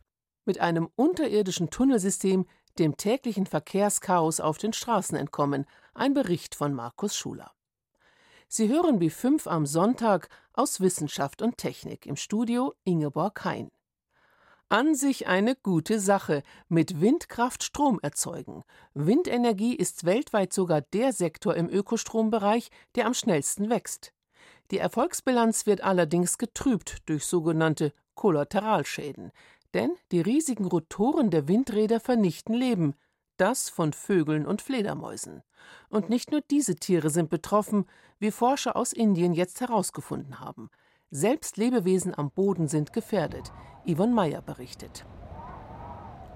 Mit 0.44 0.60
einem 0.60 0.89
unterirdischen 0.98 1.70
Tunnelsystem 1.70 2.46
dem 2.80 2.98
täglichen 2.98 3.46
Verkehrschaos 3.46 4.42
auf 4.42 4.58
den 4.58 4.74
Straßen 4.74 5.18
entkommen, 5.18 5.65
Ein 5.94 6.13
Bericht 6.13 6.56
von 6.56 6.74
Markus 6.74 7.15
Schuler. 7.15 7.55
Sie 8.48 8.70
hören 8.70 9.00
B5 9.00 9.48
am 9.48 9.66
Sonntag 9.66 10.30
aus 10.54 10.80
Wissenschaft 10.80 11.42
und 11.42 11.58
Technik 11.58 12.06
im 12.06 12.16
Studio 12.16 12.74
Ingeborg 12.84 13.44
Hein. 13.44 13.72
An 14.70 14.96
sich 14.96 15.28
eine 15.28 15.56
gute 15.56 16.00
Sache, 16.00 16.42
mit 16.70 17.00
Windkraft 17.00 17.64
Strom 17.64 18.00
erzeugen. 18.02 18.64
Windenergie 18.94 19.75
ist 19.75 20.06
weltweit 20.06 20.54
sogar 20.54 20.82
der 20.82 21.14
Sektor 21.14 21.56
im 21.56 21.70
Ökostrombereich, 21.70 22.70
der 22.96 23.06
am 23.06 23.14
schnellsten 23.14 23.70
wächst. 23.70 24.12
Die 24.72 24.80
Erfolgsbilanz 24.80 25.68
wird 25.68 25.82
allerdings 25.82 26.38
getrübt 26.38 26.98
durch 27.06 27.25
sogenannte 27.25 27.94
Kollateralschäden, 28.16 29.32
denn 29.75 29.92
die 30.12 30.22
riesigen 30.22 30.66
Rotoren 30.66 31.30
der 31.30 31.48
Windräder 31.48 32.00
vernichten 32.00 32.56
Leben, 32.56 32.96
das 33.38 33.70
von 33.70 33.94
Vögeln 33.94 34.46
und 34.46 34.62
Fledermäusen. 34.62 35.44
Und 35.89 36.10
nicht 36.10 36.32
nur 36.32 36.42
diese 36.42 36.75
Tiere 36.75 37.10
sind 37.10 37.30
betroffen, 37.30 37.86
wie 38.20 38.32
Forscher 38.32 38.75
aus 38.75 38.94
Indien 38.94 39.34
jetzt 39.34 39.62
herausgefunden 39.62 40.39
haben. 40.39 40.70
Selbst 41.12 41.58
Lebewesen 41.58 42.18
am 42.18 42.32
Boden 42.32 42.68
sind 42.68 42.94
gefährdet. 42.94 43.51
Yvonne 43.88 44.13
Meyer 44.13 44.42
berichtet. 44.42 45.06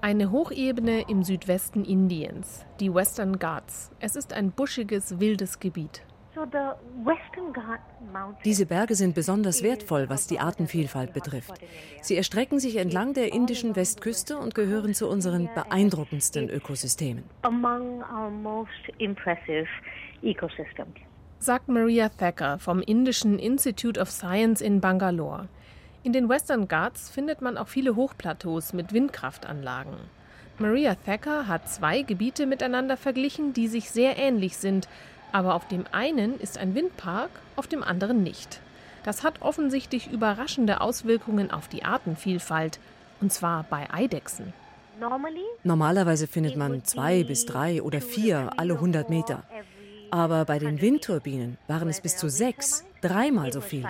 Eine 0.02 0.30
Hochebene 0.30 1.02
im 1.10 1.22
Südwesten 1.22 1.84
Indiens, 1.84 2.64
die 2.80 2.94
Western 2.94 3.38
Ghats. 3.38 3.90
Es 4.00 4.16
ist 4.16 4.32
ein 4.32 4.50
buschiges, 4.50 5.20
wildes 5.20 5.60
Gebiet. 5.60 6.02
Diese 8.44 8.66
Berge 8.66 8.94
sind 8.94 9.14
besonders 9.14 9.62
wertvoll, 9.62 10.08
was 10.08 10.26
die 10.26 10.38
Artenvielfalt 10.38 11.12
betrifft. 11.12 11.52
Sie 12.02 12.16
erstrecken 12.16 12.60
sich 12.60 12.76
entlang 12.76 13.14
der 13.14 13.32
indischen 13.32 13.74
Westküste 13.74 14.38
und 14.38 14.54
gehören 14.54 14.94
zu 14.94 15.08
unseren 15.08 15.48
beeindruckendsten 15.54 16.48
Ökosystemen. 16.48 17.24
Sagt 21.38 21.68
Maria 21.68 22.08
Thacker 22.10 22.58
vom 22.58 22.80
Indischen 22.80 23.38
Institute 23.38 23.98
of 23.98 24.10
Science 24.10 24.60
in 24.60 24.80
Bangalore. 24.80 25.48
In 26.02 26.12
den 26.12 26.28
Western 26.28 26.68
Ghats 26.68 27.10
findet 27.10 27.42
man 27.42 27.58
auch 27.58 27.68
viele 27.68 27.96
Hochplateaus 27.96 28.72
mit 28.72 28.92
Windkraftanlagen. 28.92 29.94
Maria 30.58 30.94
Thacker 30.94 31.48
hat 31.48 31.68
zwei 31.68 32.02
Gebiete 32.02 32.46
miteinander 32.46 32.96
verglichen, 32.96 33.52
die 33.52 33.66
sich 33.66 33.90
sehr 33.90 34.18
ähnlich 34.18 34.58
sind, 34.58 34.88
aber 35.32 35.54
auf 35.54 35.68
dem 35.68 35.84
einen 35.92 36.38
ist 36.38 36.58
ein 36.58 36.74
Windpark, 36.74 37.30
auf 37.56 37.66
dem 37.66 37.82
anderen 37.82 38.22
nicht. 38.22 38.60
Das 39.04 39.24
hat 39.24 39.40
offensichtlich 39.40 40.10
überraschende 40.10 40.80
Auswirkungen 40.80 41.50
auf 41.50 41.68
die 41.68 41.84
Artenvielfalt, 41.84 42.78
und 43.20 43.32
zwar 43.32 43.64
bei 43.64 43.88
Eidechsen. 43.92 44.52
Normalerweise 45.64 46.26
findet 46.26 46.56
man 46.56 46.84
zwei 46.84 47.24
bis 47.24 47.46
drei 47.46 47.82
oder 47.82 48.00
vier 48.00 48.50
alle 48.56 48.74
100 48.74 49.08
Meter. 49.08 49.42
Aber 50.10 50.44
bei 50.44 50.58
den 50.58 50.80
Windturbinen 50.80 51.56
waren 51.68 51.88
es 51.88 52.00
bis 52.00 52.16
zu 52.16 52.28
sechs, 52.28 52.84
dreimal 53.00 53.52
so 53.52 53.60
viele. 53.60 53.88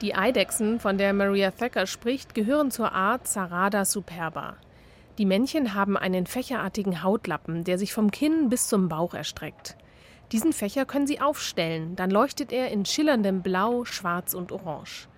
Die 0.00 0.14
Eidechsen, 0.14 0.80
von 0.80 0.98
der 0.98 1.12
Maria 1.12 1.50
Thacker 1.50 1.86
spricht, 1.86 2.34
gehören 2.34 2.70
zur 2.70 2.92
Art 2.92 3.26
Sarada 3.26 3.84
superba. 3.84 4.56
Die 5.18 5.26
Männchen 5.26 5.74
haben 5.74 5.96
einen 5.96 6.26
fächerartigen 6.26 7.02
Hautlappen, 7.02 7.64
der 7.64 7.78
sich 7.78 7.92
vom 7.92 8.10
Kinn 8.10 8.48
bis 8.48 8.68
zum 8.68 8.88
Bauch 8.88 9.14
erstreckt. 9.14 9.76
Diesen 10.32 10.52
Fächer 10.52 10.84
können 10.84 11.06
sie 11.06 11.20
aufstellen, 11.20 11.96
dann 11.96 12.10
leuchtet 12.10 12.52
er 12.52 12.70
in 12.70 12.84
schillerndem 12.84 13.42
Blau, 13.42 13.84
Schwarz 13.84 14.34
und 14.34 14.52
Orange. 14.52 15.08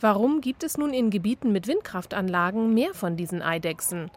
Warum 0.00 0.40
gibt 0.40 0.62
es 0.62 0.76
nun 0.76 0.92
in 0.92 1.10
Gebieten 1.10 1.52
mit 1.52 1.66
Windkraftanlagen 1.66 2.74
mehr 2.74 2.94
von 2.94 3.16
diesen 3.16 3.42
Eidechsen? 3.42 4.10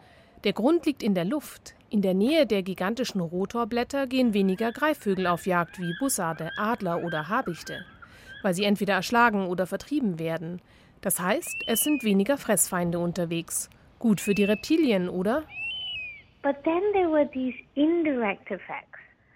Der 0.44 0.52
Grund 0.52 0.86
liegt 0.86 1.02
in 1.02 1.14
der 1.14 1.24
Luft. 1.24 1.74
In 1.90 2.02
der 2.02 2.14
Nähe 2.14 2.46
der 2.46 2.62
gigantischen 2.62 3.20
Rotorblätter 3.20 4.06
gehen 4.06 4.34
weniger 4.34 4.72
Greifvögel 4.72 5.26
auf 5.26 5.46
Jagd 5.46 5.78
wie 5.78 5.94
Bussarde, 5.98 6.50
Adler 6.58 7.02
oder 7.02 7.28
Habichte 7.28 7.84
weil 8.42 8.54
sie 8.54 8.64
entweder 8.64 8.94
erschlagen 8.94 9.46
oder 9.46 9.66
vertrieben 9.66 10.18
werden. 10.18 10.60
Das 11.00 11.20
heißt, 11.20 11.64
es 11.66 11.80
sind 11.80 12.02
weniger 12.02 12.38
Fressfeinde 12.38 12.98
unterwegs. 12.98 13.70
Gut 13.98 14.20
für 14.20 14.34
die 14.34 14.44
Reptilien, 14.44 15.08
oder? 15.08 15.44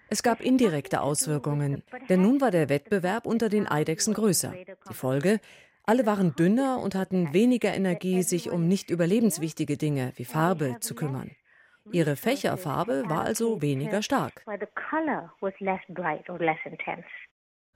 Es 0.09 0.23
gab 0.23 0.41
indirekte 0.41 1.01
Auswirkungen, 1.01 1.83
denn 2.07 2.21
nun 2.21 2.39
war 2.39 2.51
der 2.51 2.69
Wettbewerb 2.69 3.25
unter 3.25 3.49
den 3.49 3.67
Eidechsen 3.67 4.13
größer. 4.13 4.53
Die 4.89 4.93
Folge, 4.93 5.39
alle 5.85 6.05
waren 6.05 6.35
dünner 6.35 6.79
und 6.79 6.95
hatten 6.95 7.33
weniger 7.33 7.73
Energie, 7.73 8.23
sich 8.23 8.49
um 8.49 8.67
nicht 8.67 8.89
überlebenswichtige 8.89 9.75
Dinge 9.75 10.13
wie 10.15 10.25
Farbe 10.25 10.77
zu 10.79 10.95
kümmern. 10.95 11.31
Ihre 11.91 12.15
Fächerfarbe 12.15 13.03
war 13.07 13.23
also 13.23 13.61
weniger 13.61 14.01
stark. 14.01 14.45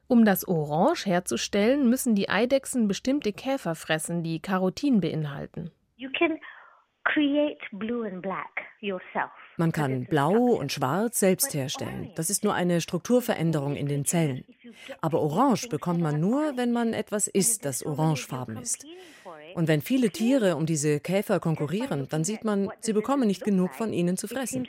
Um 0.08 0.24
das 0.24 0.48
Orange 0.48 1.06
herzustellen, 1.06 1.90
müssen 1.90 2.16
die 2.16 2.30
Eidechsen 2.30 2.88
bestimmte 2.88 3.34
Käfer 3.34 3.76
fressen, 3.76 4.24
die 4.24 4.40
Carotin 4.40 5.02
beinhalten. 5.02 5.72
Man 9.58 9.72
kann 9.72 10.06
Blau 10.06 10.34
und 10.34 10.72
Schwarz 10.72 11.20
selbst 11.20 11.54
herstellen. 11.54 12.12
Das 12.16 12.30
ist 12.30 12.44
nur 12.44 12.54
eine 12.54 12.82
Strukturveränderung 12.82 13.76
in 13.76 13.88
den 13.88 14.06
Zellen. 14.06 14.44
Aber 15.02 15.22
Orange 15.22 15.70
bekommt 15.70 16.02
man 16.02 16.20
nur, 16.20 16.58
wenn 16.58 16.72
man 16.72 16.94
etwas 16.94 17.28
isst, 17.28 17.66
das 17.66 17.84
orangefarben 17.86 18.58
ist. 18.58 18.86
Und 19.56 19.68
wenn 19.68 19.82
viele 19.82 20.10
Tiere 20.10 20.56
um 20.56 20.66
diese 20.66 21.00
Käfer 21.00 21.40
konkurrieren, 21.40 22.08
dann 22.10 22.24
sieht 22.24 22.44
man, 22.44 22.70
sie 22.80 22.94
bekommen 22.94 23.28
nicht 23.28 23.44
genug 23.44 23.74
von 23.74 23.94
ihnen 23.94 24.18
zu 24.18 24.28
fressen. 24.28 24.68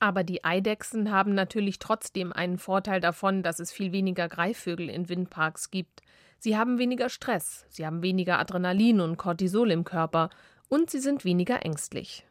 Aber 0.00 0.24
die 0.24 0.42
Eidechsen 0.42 1.12
haben 1.12 1.34
natürlich 1.34 1.78
trotzdem 1.78 2.32
einen 2.32 2.58
Vorteil 2.58 3.00
davon, 3.00 3.44
dass 3.44 3.60
es 3.60 3.70
viel 3.70 3.92
weniger 3.92 4.28
Greifvögel 4.28 4.90
in 4.90 5.08
Windparks 5.08 5.70
gibt. 5.70 6.02
Sie 6.38 6.56
haben 6.56 6.80
weniger 6.80 7.08
Stress, 7.08 7.66
sie 7.68 7.86
haben 7.86 8.02
weniger 8.02 8.40
Adrenalin 8.40 9.00
und 9.00 9.16
Cortisol 9.16 9.70
im 9.70 9.84
Körper 9.84 10.30
und 10.72 10.88
sie 10.88 11.00
sind 11.00 11.26
weniger 11.26 11.66
ängstlich. 11.66 12.24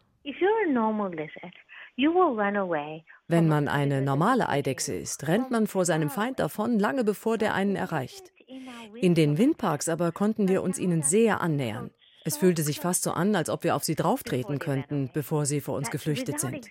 Wenn 3.27 3.48
man 3.48 3.67
eine 3.67 4.01
normale 4.01 4.50
Eidechse 4.50 4.95
ist, 4.95 5.27
rennt 5.27 5.51
man 5.51 5.67
vor 5.67 5.86
seinem 5.86 6.10
Feind 6.10 6.39
davon, 6.39 6.79
lange 6.79 7.03
bevor 7.03 7.38
der 7.38 7.53
einen 7.53 7.75
erreicht. 7.75 8.33
In 9.00 9.13
den 9.13 9.38
Windparks 9.38 9.88
aber 9.88 10.12
konnten 10.12 10.48
wir 10.48 10.63
uns 10.63 10.79
ihnen 10.79 11.03
sehr 11.03 11.39
annähern. 11.39 11.91
Es 12.25 12.38
fühlte 12.38 12.63
sich 12.63 12.79
fast 12.79 13.03
so 13.03 13.12
an, 13.12 13.36
als 13.36 13.50
ob 13.50 13.63
wir 13.63 13.75
auf 13.75 13.83
sie 13.83 13.95
drauftreten 13.95 14.57
könnten, 14.57 15.12
bevor 15.13 15.45
sie 15.45 15.62
vor 15.62 15.75
uns 15.75 15.91
geflüchtet 15.91 16.39
sind. 16.39 16.67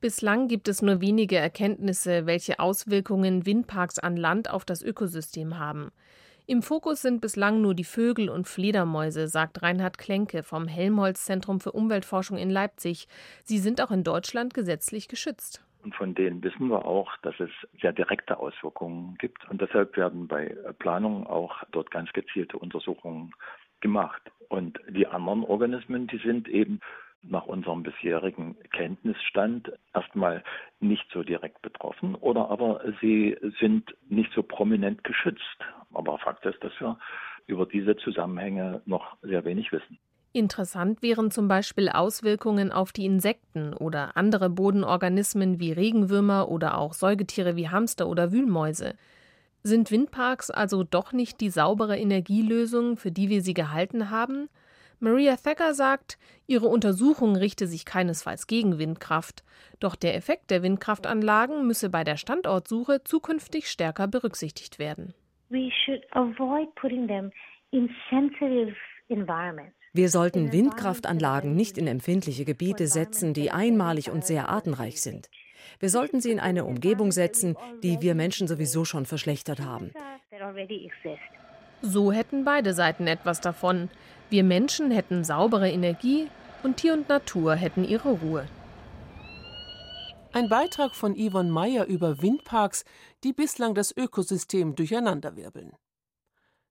Bislang 0.00 0.46
gibt 0.46 0.68
es 0.68 0.82
nur 0.82 1.00
wenige 1.00 1.36
Erkenntnisse, 1.36 2.26
welche 2.26 2.60
Auswirkungen 2.60 3.44
Windparks 3.44 3.98
an 3.98 4.16
Land 4.16 4.50
auf 4.50 4.64
das 4.64 4.82
Ökosystem 4.82 5.58
haben. 5.58 5.90
Im 6.48 6.62
Fokus 6.62 7.02
sind 7.02 7.20
bislang 7.20 7.60
nur 7.60 7.74
die 7.74 7.82
Vögel 7.82 8.30
und 8.30 8.46
Fledermäuse, 8.46 9.26
sagt 9.26 9.64
Reinhard 9.64 9.98
Klenke 9.98 10.44
vom 10.44 10.68
Helmholtz 10.68 11.24
Zentrum 11.24 11.58
für 11.58 11.72
Umweltforschung 11.72 12.38
in 12.38 12.50
Leipzig. 12.50 13.08
Sie 13.42 13.58
sind 13.58 13.80
auch 13.80 13.90
in 13.90 14.04
Deutschland 14.04 14.54
gesetzlich 14.54 15.08
geschützt. 15.08 15.64
Und 15.82 15.96
von 15.96 16.14
denen 16.14 16.44
wissen 16.44 16.68
wir 16.68 16.84
auch, 16.84 17.16
dass 17.22 17.34
es 17.40 17.50
sehr 17.80 17.92
direkte 17.92 18.38
Auswirkungen 18.38 19.16
gibt. 19.18 19.50
Und 19.50 19.60
deshalb 19.60 19.96
werden 19.96 20.28
bei 20.28 20.56
Planungen 20.78 21.26
auch 21.26 21.64
dort 21.72 21.90
ganz 21.90 22.12
gezielte 22.12 22.58
Untersuchungen 22.58 23.32
gemacht. 23.80 24.22
Und 24.48 24.78
die 24.88 25.08
anderen 25.08 25.42
Organismen, 25.42 26.06
die 26.06 26.18
sind 26.18 26.46
eben 26.46 26.78
nach 27.22 27.46
unserem 27.46 27.82
bisherigen 27.82 28.56
Kenntnisstand 28.70 29.72
erstmal 29.94 30.44
nicht 30.78 31.06
so 31.12 31.24
direkt 31.24 31.60
betroffen 31.62 32.14
oder 32.14 32.50
aber 32.50 32.80
sie 33.00 33.36
sind 33.58 33.96
nicht 34.08 34.32
so 34.32 34.44
prominent 34.44 35.02
geschützt. 35.02 35.64
Aber 35.94 36.18
Fakt 36.18 36.44
ist, 36.46 36.62
dass 36.62 36.72
wir 36.78 36.98
über 37.46 37.66
diese 37.66 37.96
Zusammenhänge 37.96 38.82
noch 38.86 39.16
sehr 39.22 39.44
wenig 39.44 39.72
wissen. 39.72 39.98
Interessant 40.32 41.00
wären 41.00 41.30
zum 41.30 41.48
Beispiel 41.48 41.88
Auswirkungen 41.88 42.70
auf 42.70 42.92
die 42.92 43.06
Insekten 43.06 43.72
oder 43.72 44.18
andere 44.18 44.50
Bodenorganismen 44.50 45.60
wie 45.60 45.72
Regenwürmer 45.72 46.50
oder 46.50 46.76
auch 46.76 46.92
Säugetiere 46.92 47.56
wie 47.56 47.70
Hamster 47.70 48.06
oder 48.06 48.32
Wühlmäuse. 48.32 48.96
Sind 49.62 49.90
Windparks 49.90 50.50
also 50.50 50.84
doch 50.84 51.12
nicht 51.12 51.40
die 51.40 51.48
saubere 51.48 51.96
Energielösung, 51.96 52.98
für 52.98 53.10
die 53.10 53.30
wir 53.30 53.40
sie 53.40 53.54
gehalten 53.54 54.10
haben? 54.10 54.50
Maria 55.00 55.36
Thacker 55.36 55.74
sagt, 55.74 56.18
ihre 56.46 56.68
Untersuchung 56.68 57.36
richte 57.36 57.66
sich 57.66 57.84
keinesfalls 57.84 58.46
gegen 58.46 58.78
Windkraft, 58.78 59.42
doch 59.80 59.94
der 59.94 60.16
Effekt 60.16 60.50
der 60.50 60.62
Windkraftanlagen 60.62 61.66
müsse 61.66 61.90
bei 61.90 62.04
der 62.04 62.16
Standortsuche 62.16 63.02
zukünftig 63.04 63.70
stärker 63.70 64.06
berücksichtigt 64.06 64.78
werden. 64.78 65.14
We 65.48 65.70
should 65.84 66.02
avoid 66.12 66.74
putting 66.74 67.06
them 67.06 67.30
in 67.70 67.88
sensitive 68.10 68.74
environments. 69.08 69.74
Wir 69.92 70.08
sollten 70.10 70.52
Windkraftanlagen 70.52 71.54
nicht 71.54 71.78
in 71.78 71.86
empfindliche 71.86 72.44
Gebiete 72.44 72.86
setzen, 72.86 73.32
die 73.32 73.50
einmalig 73.50 74.10
und 74.10 74.24
sehr 74.26 74.48
artenreich 74.48 75.00
sind. 75.00 75.30
Wir 75.78 75.88
sollten 75.88 76.20
sie 76.20 76.32
in 76.32 76.40
eine 76.40 76.64
Umgebung 76.64 77.12
setzen, 77.12 77.56
die 77.82 78.02
wir 78.02 78.14
Menschen 78.14 78.46
sowieso 78.46 78.84
schon 78.84 79.06
verschlechtert 79.06 79.60
haben. 79.60 79.92
So 81.80 82.12
hätten 82.12 82.44
beide 82.44 82.74
Seiten 82.74 83.06
etwas 83.06 83.40
davon. 83.40 83.88
Wir 84.28 84.44
Menschen 84.44 84.90
hätten 84.90 85.24
saubere 85.24 85.70
Energie 85.70 86.28
und 86.62 86.78
Tier 86.78 86.92
und 86.92 87.08
Natur 87.08 87.54
hätten 87.54 87.84
ihre 87.84 88.10
Ruhe. 88.10 88.46
Ein 90.32 90.48
Beitrag 90.48 90.94
von 90.94 91.14
Yvonne 91.16 91.50
Meyer 91.50 91.86
über 91.86 92.20
Windparks, 92.20 92.84
die 93.24 93.32
bislang 93.32 93.74
das 93.74 93.96
Ökosystem 93.96 94.74
durcheinanderwirbeln. 94.74 95.72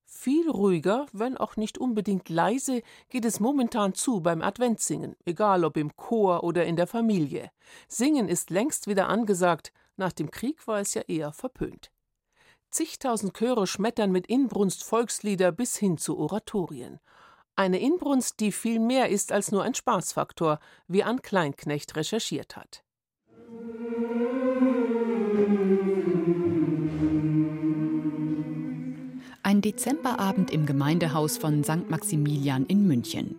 Viel 0.06 0.50
ruhiger, 0.50 1.08
wenn 1.12 1.36
auch 1.36 1.58
nicht 1.58 1.78
unbedingt 1.78 2.30
leise, 2.30 2.84
geht 3.10 3.26
es 3.26 3.40
momentan 3.40 3.94
zu 3.94 4.22
beim 4.22 4.42
Adventssingen, 4.42 5.16
egal 5.26 5.66
ob 5.66 5.78
im 5.78 5.96
Chor 5.96 6.44
oder 6.44 6.66
in 6.66 6.76
der 6.76 6.88
Familie. 6.88 7.52
Singen 7.88 8.30
ist 8.30 8.50
längst 8.50 8.88
wieder 8.88 9.10
angesagt, 9.10 9.74
nach 9.98 10.14
dem 10.14 10.32
Krieg 10.32 10.68
war 10.68 10.80
es 10.80 10.94
ja 10.94 11.02
eher 11.02 11.34
verpönt. 11.34 11.92
Zigtausend 12.70 13.34
Chöre 13.34 13.68
schmettern 13.68 14.12
mit 14.12 14.28
Inbrunst 14.28 14.84
Volkslieder 14.84 15.52
bis 15.52 15.76
hin 15.76 15.98
zu 15.98 16.18
Oratorien. 16.18 17.00
Eine 17.56 17.80
Inbrunst, 17.80 18.40
die 18.42 18.52
viel 18.52 18.80
mehr 18.80 19.10
ist 19.10 19.32
als 19.32 19.52
nur 19.52 19.64
ein 19.64 19.76
Spaßfaktor, 19.76 20.60
wie 20.88 21.04
Ann 21.04 21.22
Kleinknecht 21.22 21.96
recherchiert 21.96 22.56
hat. 22.56 22.85
Ein 29.44 29.62
Dezemberabend 29.62 30.52
im 30.52 30.66
Gemeindehaus 30.66 31.38
von 31.38 31.64
St. 31.64 31.90
Maximilian 31.90 32.66
in 32.66 32.88
München. 32.88 33.36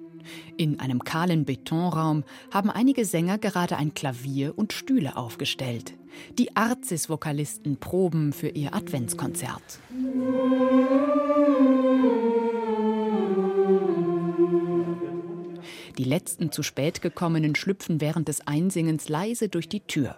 In 0.57 0.81
einem 0.81 1.05
kahlen 1.05 1.45
Betonraum 1.45 2.25
haben 2.53 2.71
einige 2.71 3.05
Sänger 3.05 3.39
gerade 3.39 3.77
ein 3.77 3.95
Klavier 3.95 4.57
und 4.57 4.73
Stühle 4.73 5.17
aufgestellt. 5.17 5.95
Die 6.39 6.57
Arzis-Vokalisten 6.57 7.77
proben 7.77 8.33
für 8.33 8.49
ihr 8.49 8.75
Adventskonzert. 8.75 9.81
Die 9.91 11.26
letzten 16.07 16.51
zu 16.51 16.63
spät 16.63 17.03
gekommenen 17.03 17.55
schlüpfen 17.55 18.01
während 18.01 18.29
des 18.29 18.47
Einsingens 18.47 19.09
leise 19.09 19.49
durch 19.51 19.69
die 19.69 19.81
Tür. 19.81 20.17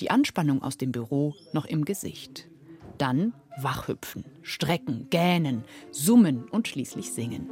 Die 0.00 0.10
Anspannung 0.10 0.62
aus 0.62 0.76
dem 0.76 0.92
Büro 0.92 1.34
noch 1.52 1.64
im 1.64 1.84
Gesicht. 1.84 2.46
Dann 2.98 3.32
wachhüpfen, 3.60 4.24
strecken, 4.42 5.06
gähnen, 5.10 5.64
summen 5.90 6.44
und 6.50 6.68
schließlich 6.68 7.12
singen. 7.12 7.48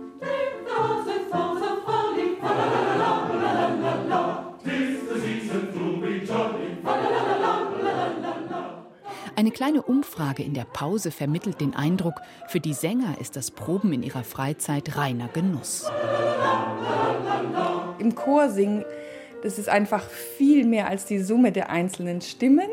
Eine 9.39 9.51
kleine 9.51 9.83
Umfrage 9.83 10.43
in 10.43 10.55
der 10.55 10.65
Pause 10.65 11.11
vermittelt 11.11 11.61
den 11.61 11.75
Eindruck, 11.75 12.23
für 12.49 12.59
die 12.59 12.73
Sänger 12.73 13.21
ist 13.21 13.37
das 13.37 13.51
Proben 13.51 13.93
in 13.93 14.03
ihrer 14.03 14.25
Freizeit 14.25 14.97
reiner 14.97 15.29
Genuss. 15.29 15.91
Im 17.99 18.15
Chor 18.15 18.51
singen, 18.51 18.85
das 19.43 19.59
ist 19.59 19.69
einfach 19.69 20.09
viel 20.11 20.67
mehr 20.67 20.89
als 20.89 21.05
die 21.05 21.19
Summe 21.19 21.53
der 21.53 21.71
einzelnen 21.71 22.21
Stimmen. 22.21 22.69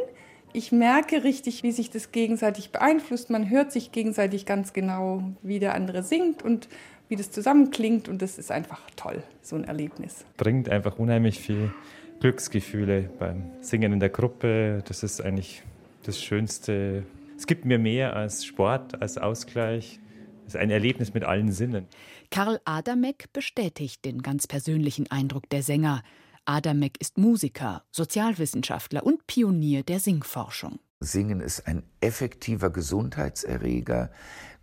Ich 0.53 0.72
merke 0.72 1.24
richtig, 1.24 1.63
wie 1.63 1.72
sich 1.72 1.89
das 1.89 2.12
gegenseitig 2.12 2.72
beeinflusst. 2.72 3.30
Man 3.30 3.50
hört 3.50 3.72
sich 3.72 3.92
gegenseitig 3.92 4.46
ganz 4.46 4.74
genau, 4.74 5.24
wie 5.42 5.60
der 5.60 5.74
andere 5.74 6.03
singt 6.03 6.44
und 6.44 6.70
wie 7.10 7.15
das 7.15 7.32
zusammenklingt. 7.32 8.08
Und 8.08 8.22
das 8.22 8.38
ist 8.38 8.51
einfach 8.51 8.82
toll, 8.96 9.24
so 9.42 9.56
ein 9.56 9.63
Erlebnis. 9.63 10.25
Bringt 10.38 10.70
einfach 10.70 11.00
unheimlich 11.00 11.39
viel 11.39 11.74
Glücksgefühle 12.20 13.10
beim 13.20 13.44
Singen 13.62 13.94
in 13.94 14.00
der 14.00 14.10
Gruppe. 14.10 14.84
Das 14.88 15.03
ist 15.03 15.22
eigentlich 15.22 15.63
das 16.03 16.22
Schönste. 16.22 17.03
Es 17.36 17.48
gibt 17.48 17.65
mir 17.65 17.80
mehr 17.80 18.15
als 18.15 18.46
Sport, 18.46 19.01
als 19.01 19.18
Ausgleich. 19.18 20.00
Es 20.46 20.53
ist 20.53 20.60
ein 20.60 20.70
Erlebnis 20.70 21.13
mit 21.13 21.24
allen 21.24 21.51
Sinnen. 21.51 21.88
Karl 22.34 22.60
Adamek 22.66 23.32
bestätigt 23.32 24.04
den 24.06 24.24
ganz 24.24 24.48
persönlichen 24.48 25.06
Eindruck 25.12 25.48
der 25.52 25.62
Sänger. 25.62 26.02
Adamek 26.46 27.00
ist 27.00 27.20
Musiker, 27.20 27.84
Sozialwissenschaftler 27.92 29.06
und 29.06 29.28
Pionier 29.28 29.84
der 29.84 30.00
Singforschung. 30.00 30.80
Singen 31.00 31.42
ist 31.42 31.68
ein 31.68 31.84
effektiver 32.01 32.72
Gesundheitserreger, 32.72 34.10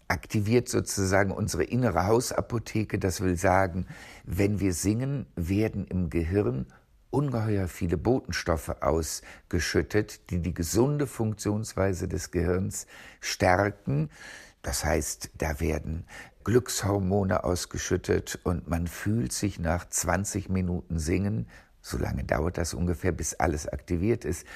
aktiviert 0.08 0.68
sozusagen 0.68 1.30
unsere 1.30 1.62
innere 1.62 2.08
Hausapotheke. 2.08 2.98
Das 2.98 3.20
will 3.20 3.36
sagen, 3.36 3.86
wenn 4.24 4.58
wir 4.58 4.72
singen, 4.72 5.26
werden 5.36 5.86
im 5.86 6.10
Gehirn 6.10 6.66
ungeheuer 7.10 7.68
viele 7.68 7.98
Botenstoffe 7.98 8.74
ausgeschüttet, 8.80 10.28
die 10.30 10.42
die 10.42 10.54
gesunde 10.54 11.06
Funktionsweise 11.06 12.08
des 12.08 12.32
Gehirns 12.32 12.88
stärken. 13.20 14.10
Das 14.62 14.84
heißt, 14.84 15.30
da 15.38 15.60
werden 15.60 16.04
Glückshormone 16.44 17.44
ausgeschüttet 17.44 18.38
und 18.44 18.68
man 18.68 18.86
fühlt 18.86 19.32
sich 19.32 19.58
nach 19.58 19.88
20 19.88 20.48
Minuten 20.48 20.98
Singen, 20.98 21.46
so 21.82 21.98
lange 21.98 22.24
dauert 22.24 22.58
das 22.58 22.74
ungefähr, 22.74 23.12
bis 23.12 23.34
alles 23.34 23.66
aktiviert 23.68 24.24
ist, 24.24 24.46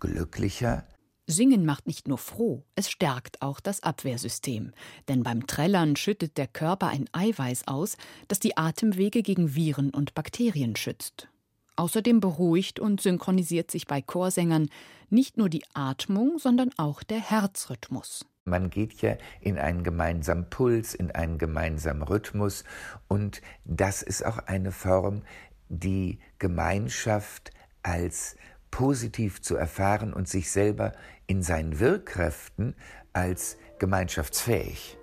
glücklicher. 0.00 0.84
Singen 1.26 1.64
macht 1.64 1.86
nicht 1.86 2.06
nur 2.06 2.18
froh, 2.18 2.64
es 2.76 2.88
stärkt 2.88 3.42
auch 3.42 3.58
das 3.58 3.82
Abwehrsystem. 3.82 4.72
Denn 5.08 5.24
beim 5.24 5.46
Trällern 5.46 5.96
schüttet 5.96 6.38
der 6.38 6.46
Körper 6.46 6.88
ein 6.88 7.06
Eiweiß 7.12 7.66
aus, 7.66 7.96
das 8.28 8.38
die 8.38 8.56
Atemwege 8.56 9.22
gegen 9.22 9.54
Viren 9.54 9.90
und 9.90 10.14
Bakterien 10.14 10.76
schützt. 10.76 11.28
Außerdem 11.74 12.20
beruhigt 12.20 12.80
und 12.80 13.00
synchronisiert 13.00 13.70
sich 13.70 13.86
bei 13.86 14.00
Chorsängern 14.00 14.68
nicht 15.10 15.36
nur 15.36 15.48
die 15.48 15.64
Atmung, 15.74 16.38
sondern 16.38 16.70
auch 16.78 17.02
der 17.02 17.20
Herzrhythmus. 17.20 18.24
Man 18.48 18.70
geht 18.70 19.02
ja 19.02 19.16
in 19.40 19.58
einen 19.58 19.82
gemeinsamen 19.82 20.48
Puls, 20.48 20.94
in 20.94 21.10
einen 21.10 21.36
gemeinsamen 21.36 22.02
Rhythmus 22.02 22.62
und 23.08 23.42
das 23.64 24.02
ist 24.02 24.24
auch 24.24 24.38
eine 24.38 24.70
Form, 24.70 25.22
die 25.68 26.20
Gemeinschaft 26.38 27.50
als 27.82 28.36
positiv 28.70 29.42
zu 29.42 29.56
erfahren 29.56 30.12
und 30.12 30.28
sich 30.28 30.52
selber 30.52 30.92
in 31.26 31.42
seinen 31.42 31.80
Wirkkräften 31.80 32.76
als 33.12 33.58
gemeinschaftsfähig. 33.80 34.96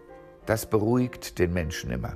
Das 0.46 0.70
beruhigt 0.70 1.38
den 1.38 1.52
Menschen 1.52 1.92
immer. 1.92 2.16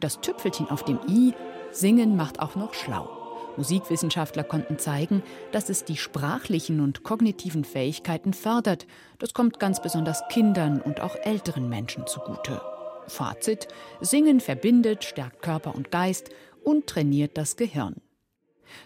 Und 0.00 0.04
das 0.04 0.22
Tüpfelchen 0.22 0.70
auf 0.70 0.82
dem 0.82 0.98
i, 1.08 1.34
Singen 1.72 2.16
macht 2.16 2.40
auch 2.40 2.56
noch 2.56 2.72
schlau. 2.72 3.10
Musikwissenschaftler 3.58 4.44
konnten 4.44 4.78
zeigen, 4.78 5.22
dass 5.52 5.68
es 5.68 5.84
die 5.84 5.98
sprachlichen 5.98 6.80
und 6.80 7.02
kognitiven 7.02 7.64
Fähigkeiten 7.64 8.32
fördert. 8.32 8.86
Das 9.18 9.34
kommt 9.34 9.60
ganz 9.60 9.82
besonders 9.82 10.22
Kindern 10.30 10.80
und 10.80 11.00
auch 11.00 11.16
älteren 11.16 11.68
Menschen 11.68 12.06
zugute. 12.06 12.62
Fazit: 13.08 13.68
Singen 14.00 14.40
verbindet, 14.40 15.04
stärkt 15.04 15.42
Körper 15.42 15.74
und 15.74 15.90
Geist 15.90 16.30
und 16.64 16.86
trainiert 16.86 17.36
das 17.36 17.56
Gehirn. 17.56 17.96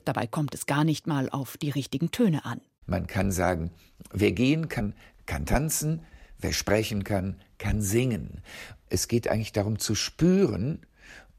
Dabei 0.05 0.27
kommt 0.27 0.53
es 0.53 0.67
gar 0.67 0.83
nicht 0.83 1.07
mal 1.07 1.31
auf 1.31 1.57
die 1.59 1.71
richtigen 1.71 2.11
Töne 2.11 2.45
an. 2.45 2.61
Man 2.87 3.07
kann 3.07 3.31
sagen, 3.31 3.71
wer 4.11 4.33
gehen 4.33 4.69
kann, 4.69 4.95
kann 5.27 5.47
tanzen, 5.47 6.03
wer 6.41 6.53
sprechen 6.53 7.05
kann, 7.05 7.41
kann 7.59 7.83
singen. 7.83 8.41
Es 8.89 9.07
geht 9.07 9.29
eigentlich 9.29 9.53
darum 9.53 9.79
zu 9.79 9.95
spüren, 9.95 10.81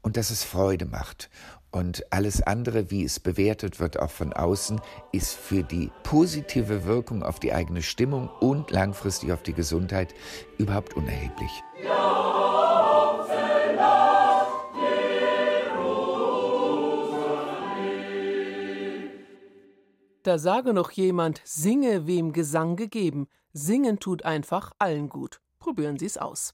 und 0.06 0.16
dass 0.16 0.30
es 0.30 0.44
Freude 0.44 0.86
macht. 0.86 1.30
Und 1.72 2.04
alles 2.12 2.40
andere, 2.40 2.92
wie 2.92 3.02
es 3.02 3.18
bewertet 3.18 3.80
wird, 3.80 3.98
auch 3.98 4.12
von 4.12 4.32
außen, 4.32 4.80
ist 5.10 5.34
für 5.34 5.64
die 5.64 5.90
positive 6.04 6.84
Wirkung 6.84 7.24
auf 7.24 7.40
die 7.40 7.52
eigene 7.52 7.82
Stimmung 7.82 8.30
und 8.38 8.70
langfristig 8.70 9.32
auf 9.32 9.42
die 9.42 9.52
Gesundheit 9.52 10.14
überhaupt 10.58 10.94
unerheblich. 10.94 11.50
Da 20.22 20.38
sage 20.38 20.72
noch 20.72 20.92
jemand, 20.92 21.40
singe 21.42 22.06
wem 22.06 22.32
Gesang 22.32 22.76
gegeben. 22.76 23.26
Singen 23.52 23.98
tut 23.98 24.24
einfach 24.24 24.70
allen 24.78 25.08
gut. 25.08 25.40
Probieren 25.58 25.98
Sie 25.98 26.06
es 26.06 26.16
aus. 26.16 26.52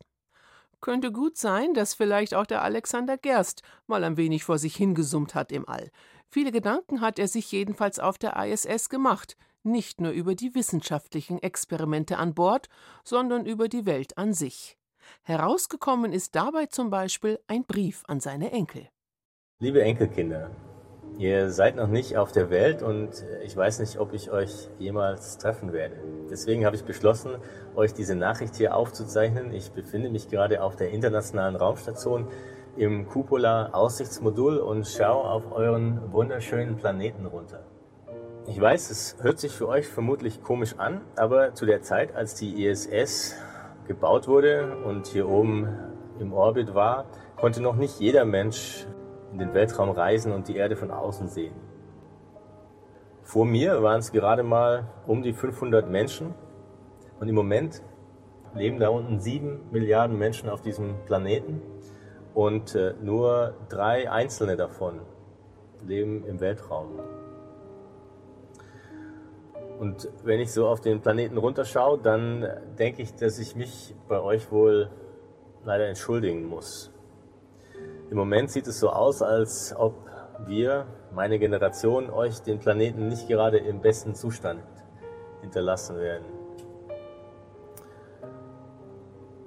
Könnte 0.83 1.13
gut 1.13 1.39
sein, 1.39 1.75
dass 1.75 1.95
vielleicht 1.95 2.35
auch 2.35 2.45
der 2.45 2.63
Alexander 2.63 3.17
Gerst 3.17 3.63
mal 3.87 4.03
ein 4.03 4.17
wenig 4.17 4.43
vor 4.43 4.59
sich 4.59 4.75
hingesummt 4.75 5.35
hat 5.37 5.53
im 5.53 5.67
All. 5.69 5.91
Viele 6.29 6.51
Gedanken 6.51 7.01
hat 7.01 7.21
er 7.21 7.29
sich 7.29 7.53
jedenfalls 7.53 8.01
auf 8.01 8.19
der 8.19 8.37
ISS 8.37 8.89
gemacht, 8.89 9.37
nicht 9.63 10.01
nur 10.01 10.11
über 10.11 10.35
die 10.35 10.57
wissenschaftlichen 10.57 11.41
Experimente 11.41 12.19
an 12.19 12.35
Bord, 12.35 12.69
sondern 13.05 13.47
über 13.47 13.69
die 13.69 13.87
Welt 13.87 14.19
an 14.19 14.35
sich. 14.35 14.77
Herausgekommen 15.23 16.13
ist 16.13 16.35
dabei 16.35 16.67
zum 16.67 16.91
Beispiel 16.91 17.39
ein 17.47 17.65
Brief 17.65 18.03
an 18.09 18.19
seine 18.19 18.51
Enkel. 18.51 18.89
Liebe 19.61 19.83
Enkelkinder, 19.83 20.51
Ihr 21.19 21.51
seid 21.51 21.77
noch 21.77 21.89
nicht 21.89 22.17
auf 22.17 22.33
der 22.33 22.51
Welt 22.51 22.83
und 22.83 23.11
ich 23.45 23.57
weiß 23.57 23.81
nicht, 23.81 23.99
ob 23.99 24.13
ich 24.13 24.31
euch 24.31 24.69
jemals 24.79 25.39
treffen 25.39 25.73
werde. 25.73 25.97
Deswegen 26.31 26.65
habe 26.65 26.75
ich 26.75 26.85
beschlossen, 26.85 27.33
euch 27.77 27.93
diese 27.93 28.17
Nachricht 28.17 28.57
hier 28.57 28.75
aufzuzeichnen. 28.75 29.53
Ich 29.53 29.73
befinde 29.73 30.11
mich 30.11 30.29
gerade 30.29 30.63
auf 30.63 30.75
der 30.75 30.91
internationalen 30.91 31.55
Raumstation 31.55 32.29
im 32.77 33.07
Cupola 33.07 33.71
Aussichtsmodul 33.73 34.57
und 34.59 34.87
schaue 34.87 35.29
auf 35.29 35.53
euren 35.53 36.13
wunderschönen 36.13 36.77
Planeten 36.77 37.27
runter. 37.27 37.65
Ich 38.49 38.61
weiß, 38.61 38.91
es 38.91 39.17
hört 39.21 39.39
sich 39.39 39.53
für 39.53 39.69
euch 39.69 39.87
vermutlich 39.87 40.43
komisch 40.43 40.75
an, 40.79 41.03
aber 41.17 41.55
zu 41.55 41.67
der 41.67 41.83
Zeit, 41.83 42.17
als 42.17 42.35
die 42.35 42.67
ISS 42.67 43.37
gebaut 43.87 44.27
wurde 44.27 44.77
und 44.85 45.07
hier 45.07 45.29
oben 45.29 45.69
im 46.19 46.33
Orbit 46.33 46.75
war, 46.75 47.05
konnte 47.37 47.61
noch 47.61 47.77
nicht 47.77 48.01
jeder 48.01 48.25
Mensch 48.25 48.87
in 49.33 49.39
den 49.39 49.55
Weltraum 49.55 49.91
reisen 49.91 50.33
und 50.33 50.49
die 50.49 50.57
Erde 50.57 50.77
von 50.77 50.91
außen 50.91 51.29
sehen. 51.29 51.55
Vor 53.23 53.47
mir 53.47 53.83
waren 53.83 54.01
es 54.01 54.13
gerade 54.13 54.43
mal 54.43 54.89
um 55.07 55.23
die 55.23 55.33
500 55.33 55.89
Menschen 55.89 56.35
und 57.19 57.29
im 57.29 57.35
Moment 57.35 57.83
leben 58.55 58.79
da 58.79 58.89
unten 58.89 59.21
sieben 59.21 59.61
Milliarden 59.71 60.19
Menschen 60.19 60.49
auf 60.49 60.61
diesem 60.61 60.97
Planeten 61.07 61.63
und 62.35 62.75
äh, 62.75 62.95
nur 63.03 63.55
drei 63.69 64.11
einzelne 64.11 64.57
davon 64.57 65.01
leben 65.87 66.25
im 66.27 66.41
Weltraum. 66.41 67.01
Und 69.79 70.09
wenn 70.23 70.39
ich 70.41 70.53
so 70.53 70.69
auf 70.69 70.81
den 70.81 71.01
Planeten 71.01 71.39
runterschaue, 71.39 71.99
dann 71.99 72.47
denke 72.79 73.03
ich, 73.03 73.15
dass 73.15 73.39
ich 73.39 73.57
mich 73.57 73.95
bei 74.09 74.21
euch 74.21 74.53
wohl 74.53 74.91
leider 75.65 75.89
entschuldigen 75.89 76.47
muss. 76.47 76.93
Im 78.13 78.19
Moment 78.19 78.51
sieht 78.51 78.67
es 78.67 78.79
so 78.79 78.91
aus, 78.91 79.23
als 79.23 79.75
ob 79.75 79.95
wir, 80.47 80.87
meine 81.15 81.39
Generation, 81.39 82.11
euch 82.11 82.41
den 82.41 82.59
Planeten 82.59 83.09
nicht 83.09 83.27
gerade 83.27 83.57
im 83.57 83.81
besten 83.81 84.15
Zustand 84.15 84.61
hinterlassen 85.41 85.97
werden. 85.97 86.27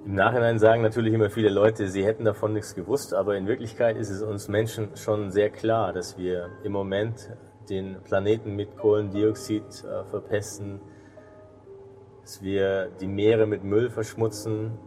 Im 0.04 0.15
Nachhinein 0.15 0.58
sagen 0.58 0.82
natürlich 0.82 1.13
immer 1.13 1.30
viele 1.30 1.49
Leute, 1.49 1.89
sie 1.89 2.04
hätten 2.04 2.25
davon 2.25 2.54
nichts 2.54 2.73
gewusst, 2.73 3.13
aber 3.13 3.38
in 3.38 3.45
Wirklichkeit 3.45 3.97
ist 3.97 4.10
es 4.10 4.23
uns 4.23 4.47
Menschen 4.47 4.97
schon 4.97 5.30
sehr 5.30 5.51
klar, 5.51 5.93
dass 5.93 6.17
wir 6.17 6.49
im 6.63 6.71
Moment 6.71 7.30
den 7.69 8.01
Planeten 8.01 8.56
mit 8.56 8.78
Kohlendioxid 8.78 9.62
äh, 9.84 10.06
verpesten, 10.06 10.82
dass 12.23 12.41
wir 12.41 12.89
die 12.99 13.08
Meere 13.08 13.45
mit 13.45 13.63
Müll 13.63 13.91
verschmutzen, 13.91 14.80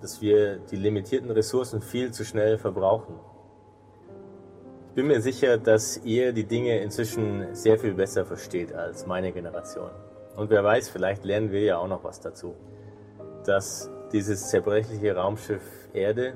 dass 0.00 0.20
wir 0.20 0.58
die 0.58 0.76
limitierten 0.76 1.30
Ressourcen 1.30 1.80
viel 1.80 2.12
zu 2.12 2.24
schnell 2.24 2.58
verbrauchen. 2.58 3.14
Ich 4.90 4.94
bin 4.94 5.06
mir 5.06 5.20
sicher, 5.20 5.58
dass 5.58 6.00
ihr 6.04 6.32
die 6.32 6.44
Dinge 6.44 6.78
inzwischen 6.80 7.54
sehr 7.54 7.78
viel 7.78 7.94
besser 7.94 8.24
versteht 8.24 8.72
als 8.72 9.06
meine 9.06 9.32
Generation. 9.32 9.90
Und 10.36 10.50
wer 10.50 10.64
weiß, 10.64 10.88
vielleicht 10.88 11.24
lernen 11.24 11.52
wir 11.52 11.62
ja 11.62 11.78
auch 11.78 11.88
noch 11.88 12.04
was 12.04 12.20
dazu. 12.20 12.54
Dass 13.44 13.90
dieses 14.12 14.48
zerbrechliche 14.48 15.14
Raumschiff 15.14 15.62
Erde 15.92 16.34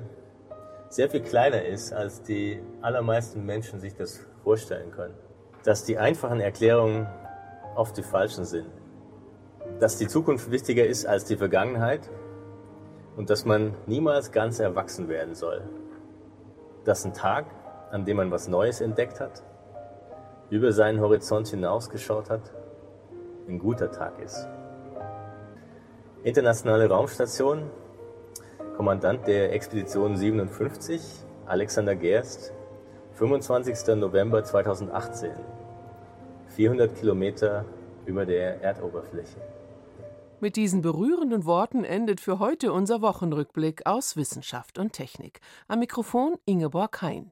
sehr 0.89 1.09
viel 1.09 1.21
kleiner 1.21 1.63
ist, 1.65 1.91
als 1.91 2.21
die 2.21 2.61
allermeisten 2.81 3.45
Menschen 3.45 3.79
sich 3.79 3.95
das 3.95 4.19
vorstellen 4.43 4.91
können. 4.91 5.15
Dass 5.63 5.83
die 5.83 5.97
einfachen 5.97 6.39
Erklärungen 6.39 7.07
oft 7.75 7.97
die 7.97 8.03
falschen 8.03 8.45
sind. 8.45 8.67
Dass 9.79 9.97
die 9.97 10.07
Zukunft 10.07 10.51
wichtiger 10.51 10.85
ist 10.85 11.05
als 11.05 11.25
die 11.25 11.35
Vergangenheit 11.35 12.09
und 13.15 13.29
dass 13.29 13.45
man 13.45 13.73
niemals 13.85 14.31
ganz 14.31 14.59
erwachsen 14.59 15.07
werden 15.07 15.35
soll. 15.35 15.61
Dass 16.83 17.05
ein 17.05 17.13
Tag, 17.13 17.45
an 17.91 18.05
dem 18.05 18.17
man 18.17 18.31
was 18.31 18.47
Neues 18.47 18.81
entdeckt 18.81 19.19
hat, 19.19 19.43
über 20.49 20.71
seinen 20.71 20.99
Horizont 20.99 21.47
hinausgeschaut 21.47 22.29
hat, 22.29 22.51
ein 23.47 23.59
guter 23.59 23.91
Tag 23.91 24.19
ist. 24.19 24.47
Internationale 26.23 26.89
Raumstation, 26.89 27.69
Kommandant 28.77 29.27
der 29.27 29.53
Expedition 29.53 30.15
57, 30.15 31.01
Alexander 31.45 31.95
Gerst, 31.95 32.53
25. 33.13 33.95
November 33.95 34.43
2018, 34.43 35.31
400 36.47 36.95
Kilometer 36.95 37.65
über 38.05 38.25
der 38.25 38.61
Erdoberfläche. 38.61 39.39
Mit 40.43 40.57
diesen 40.57 40.81
berührenden 40.81 41.45
Worten 41.45 41.85
endet 41.85 42.19
für 42.19 42.37
heute 42.37 42.73
unser 42.73 43.01
Wochenrückblick 43.01 43.85
aus 43.85 44.17
Wissenschaft 44.17 44.77
und 44.77 44.91
Technik. 44.91 45.39
Am 45.69 45.79
Mikrofon 45.79 46.35
Ingeborg 46.43 47.01
Hein. 47.01 47.31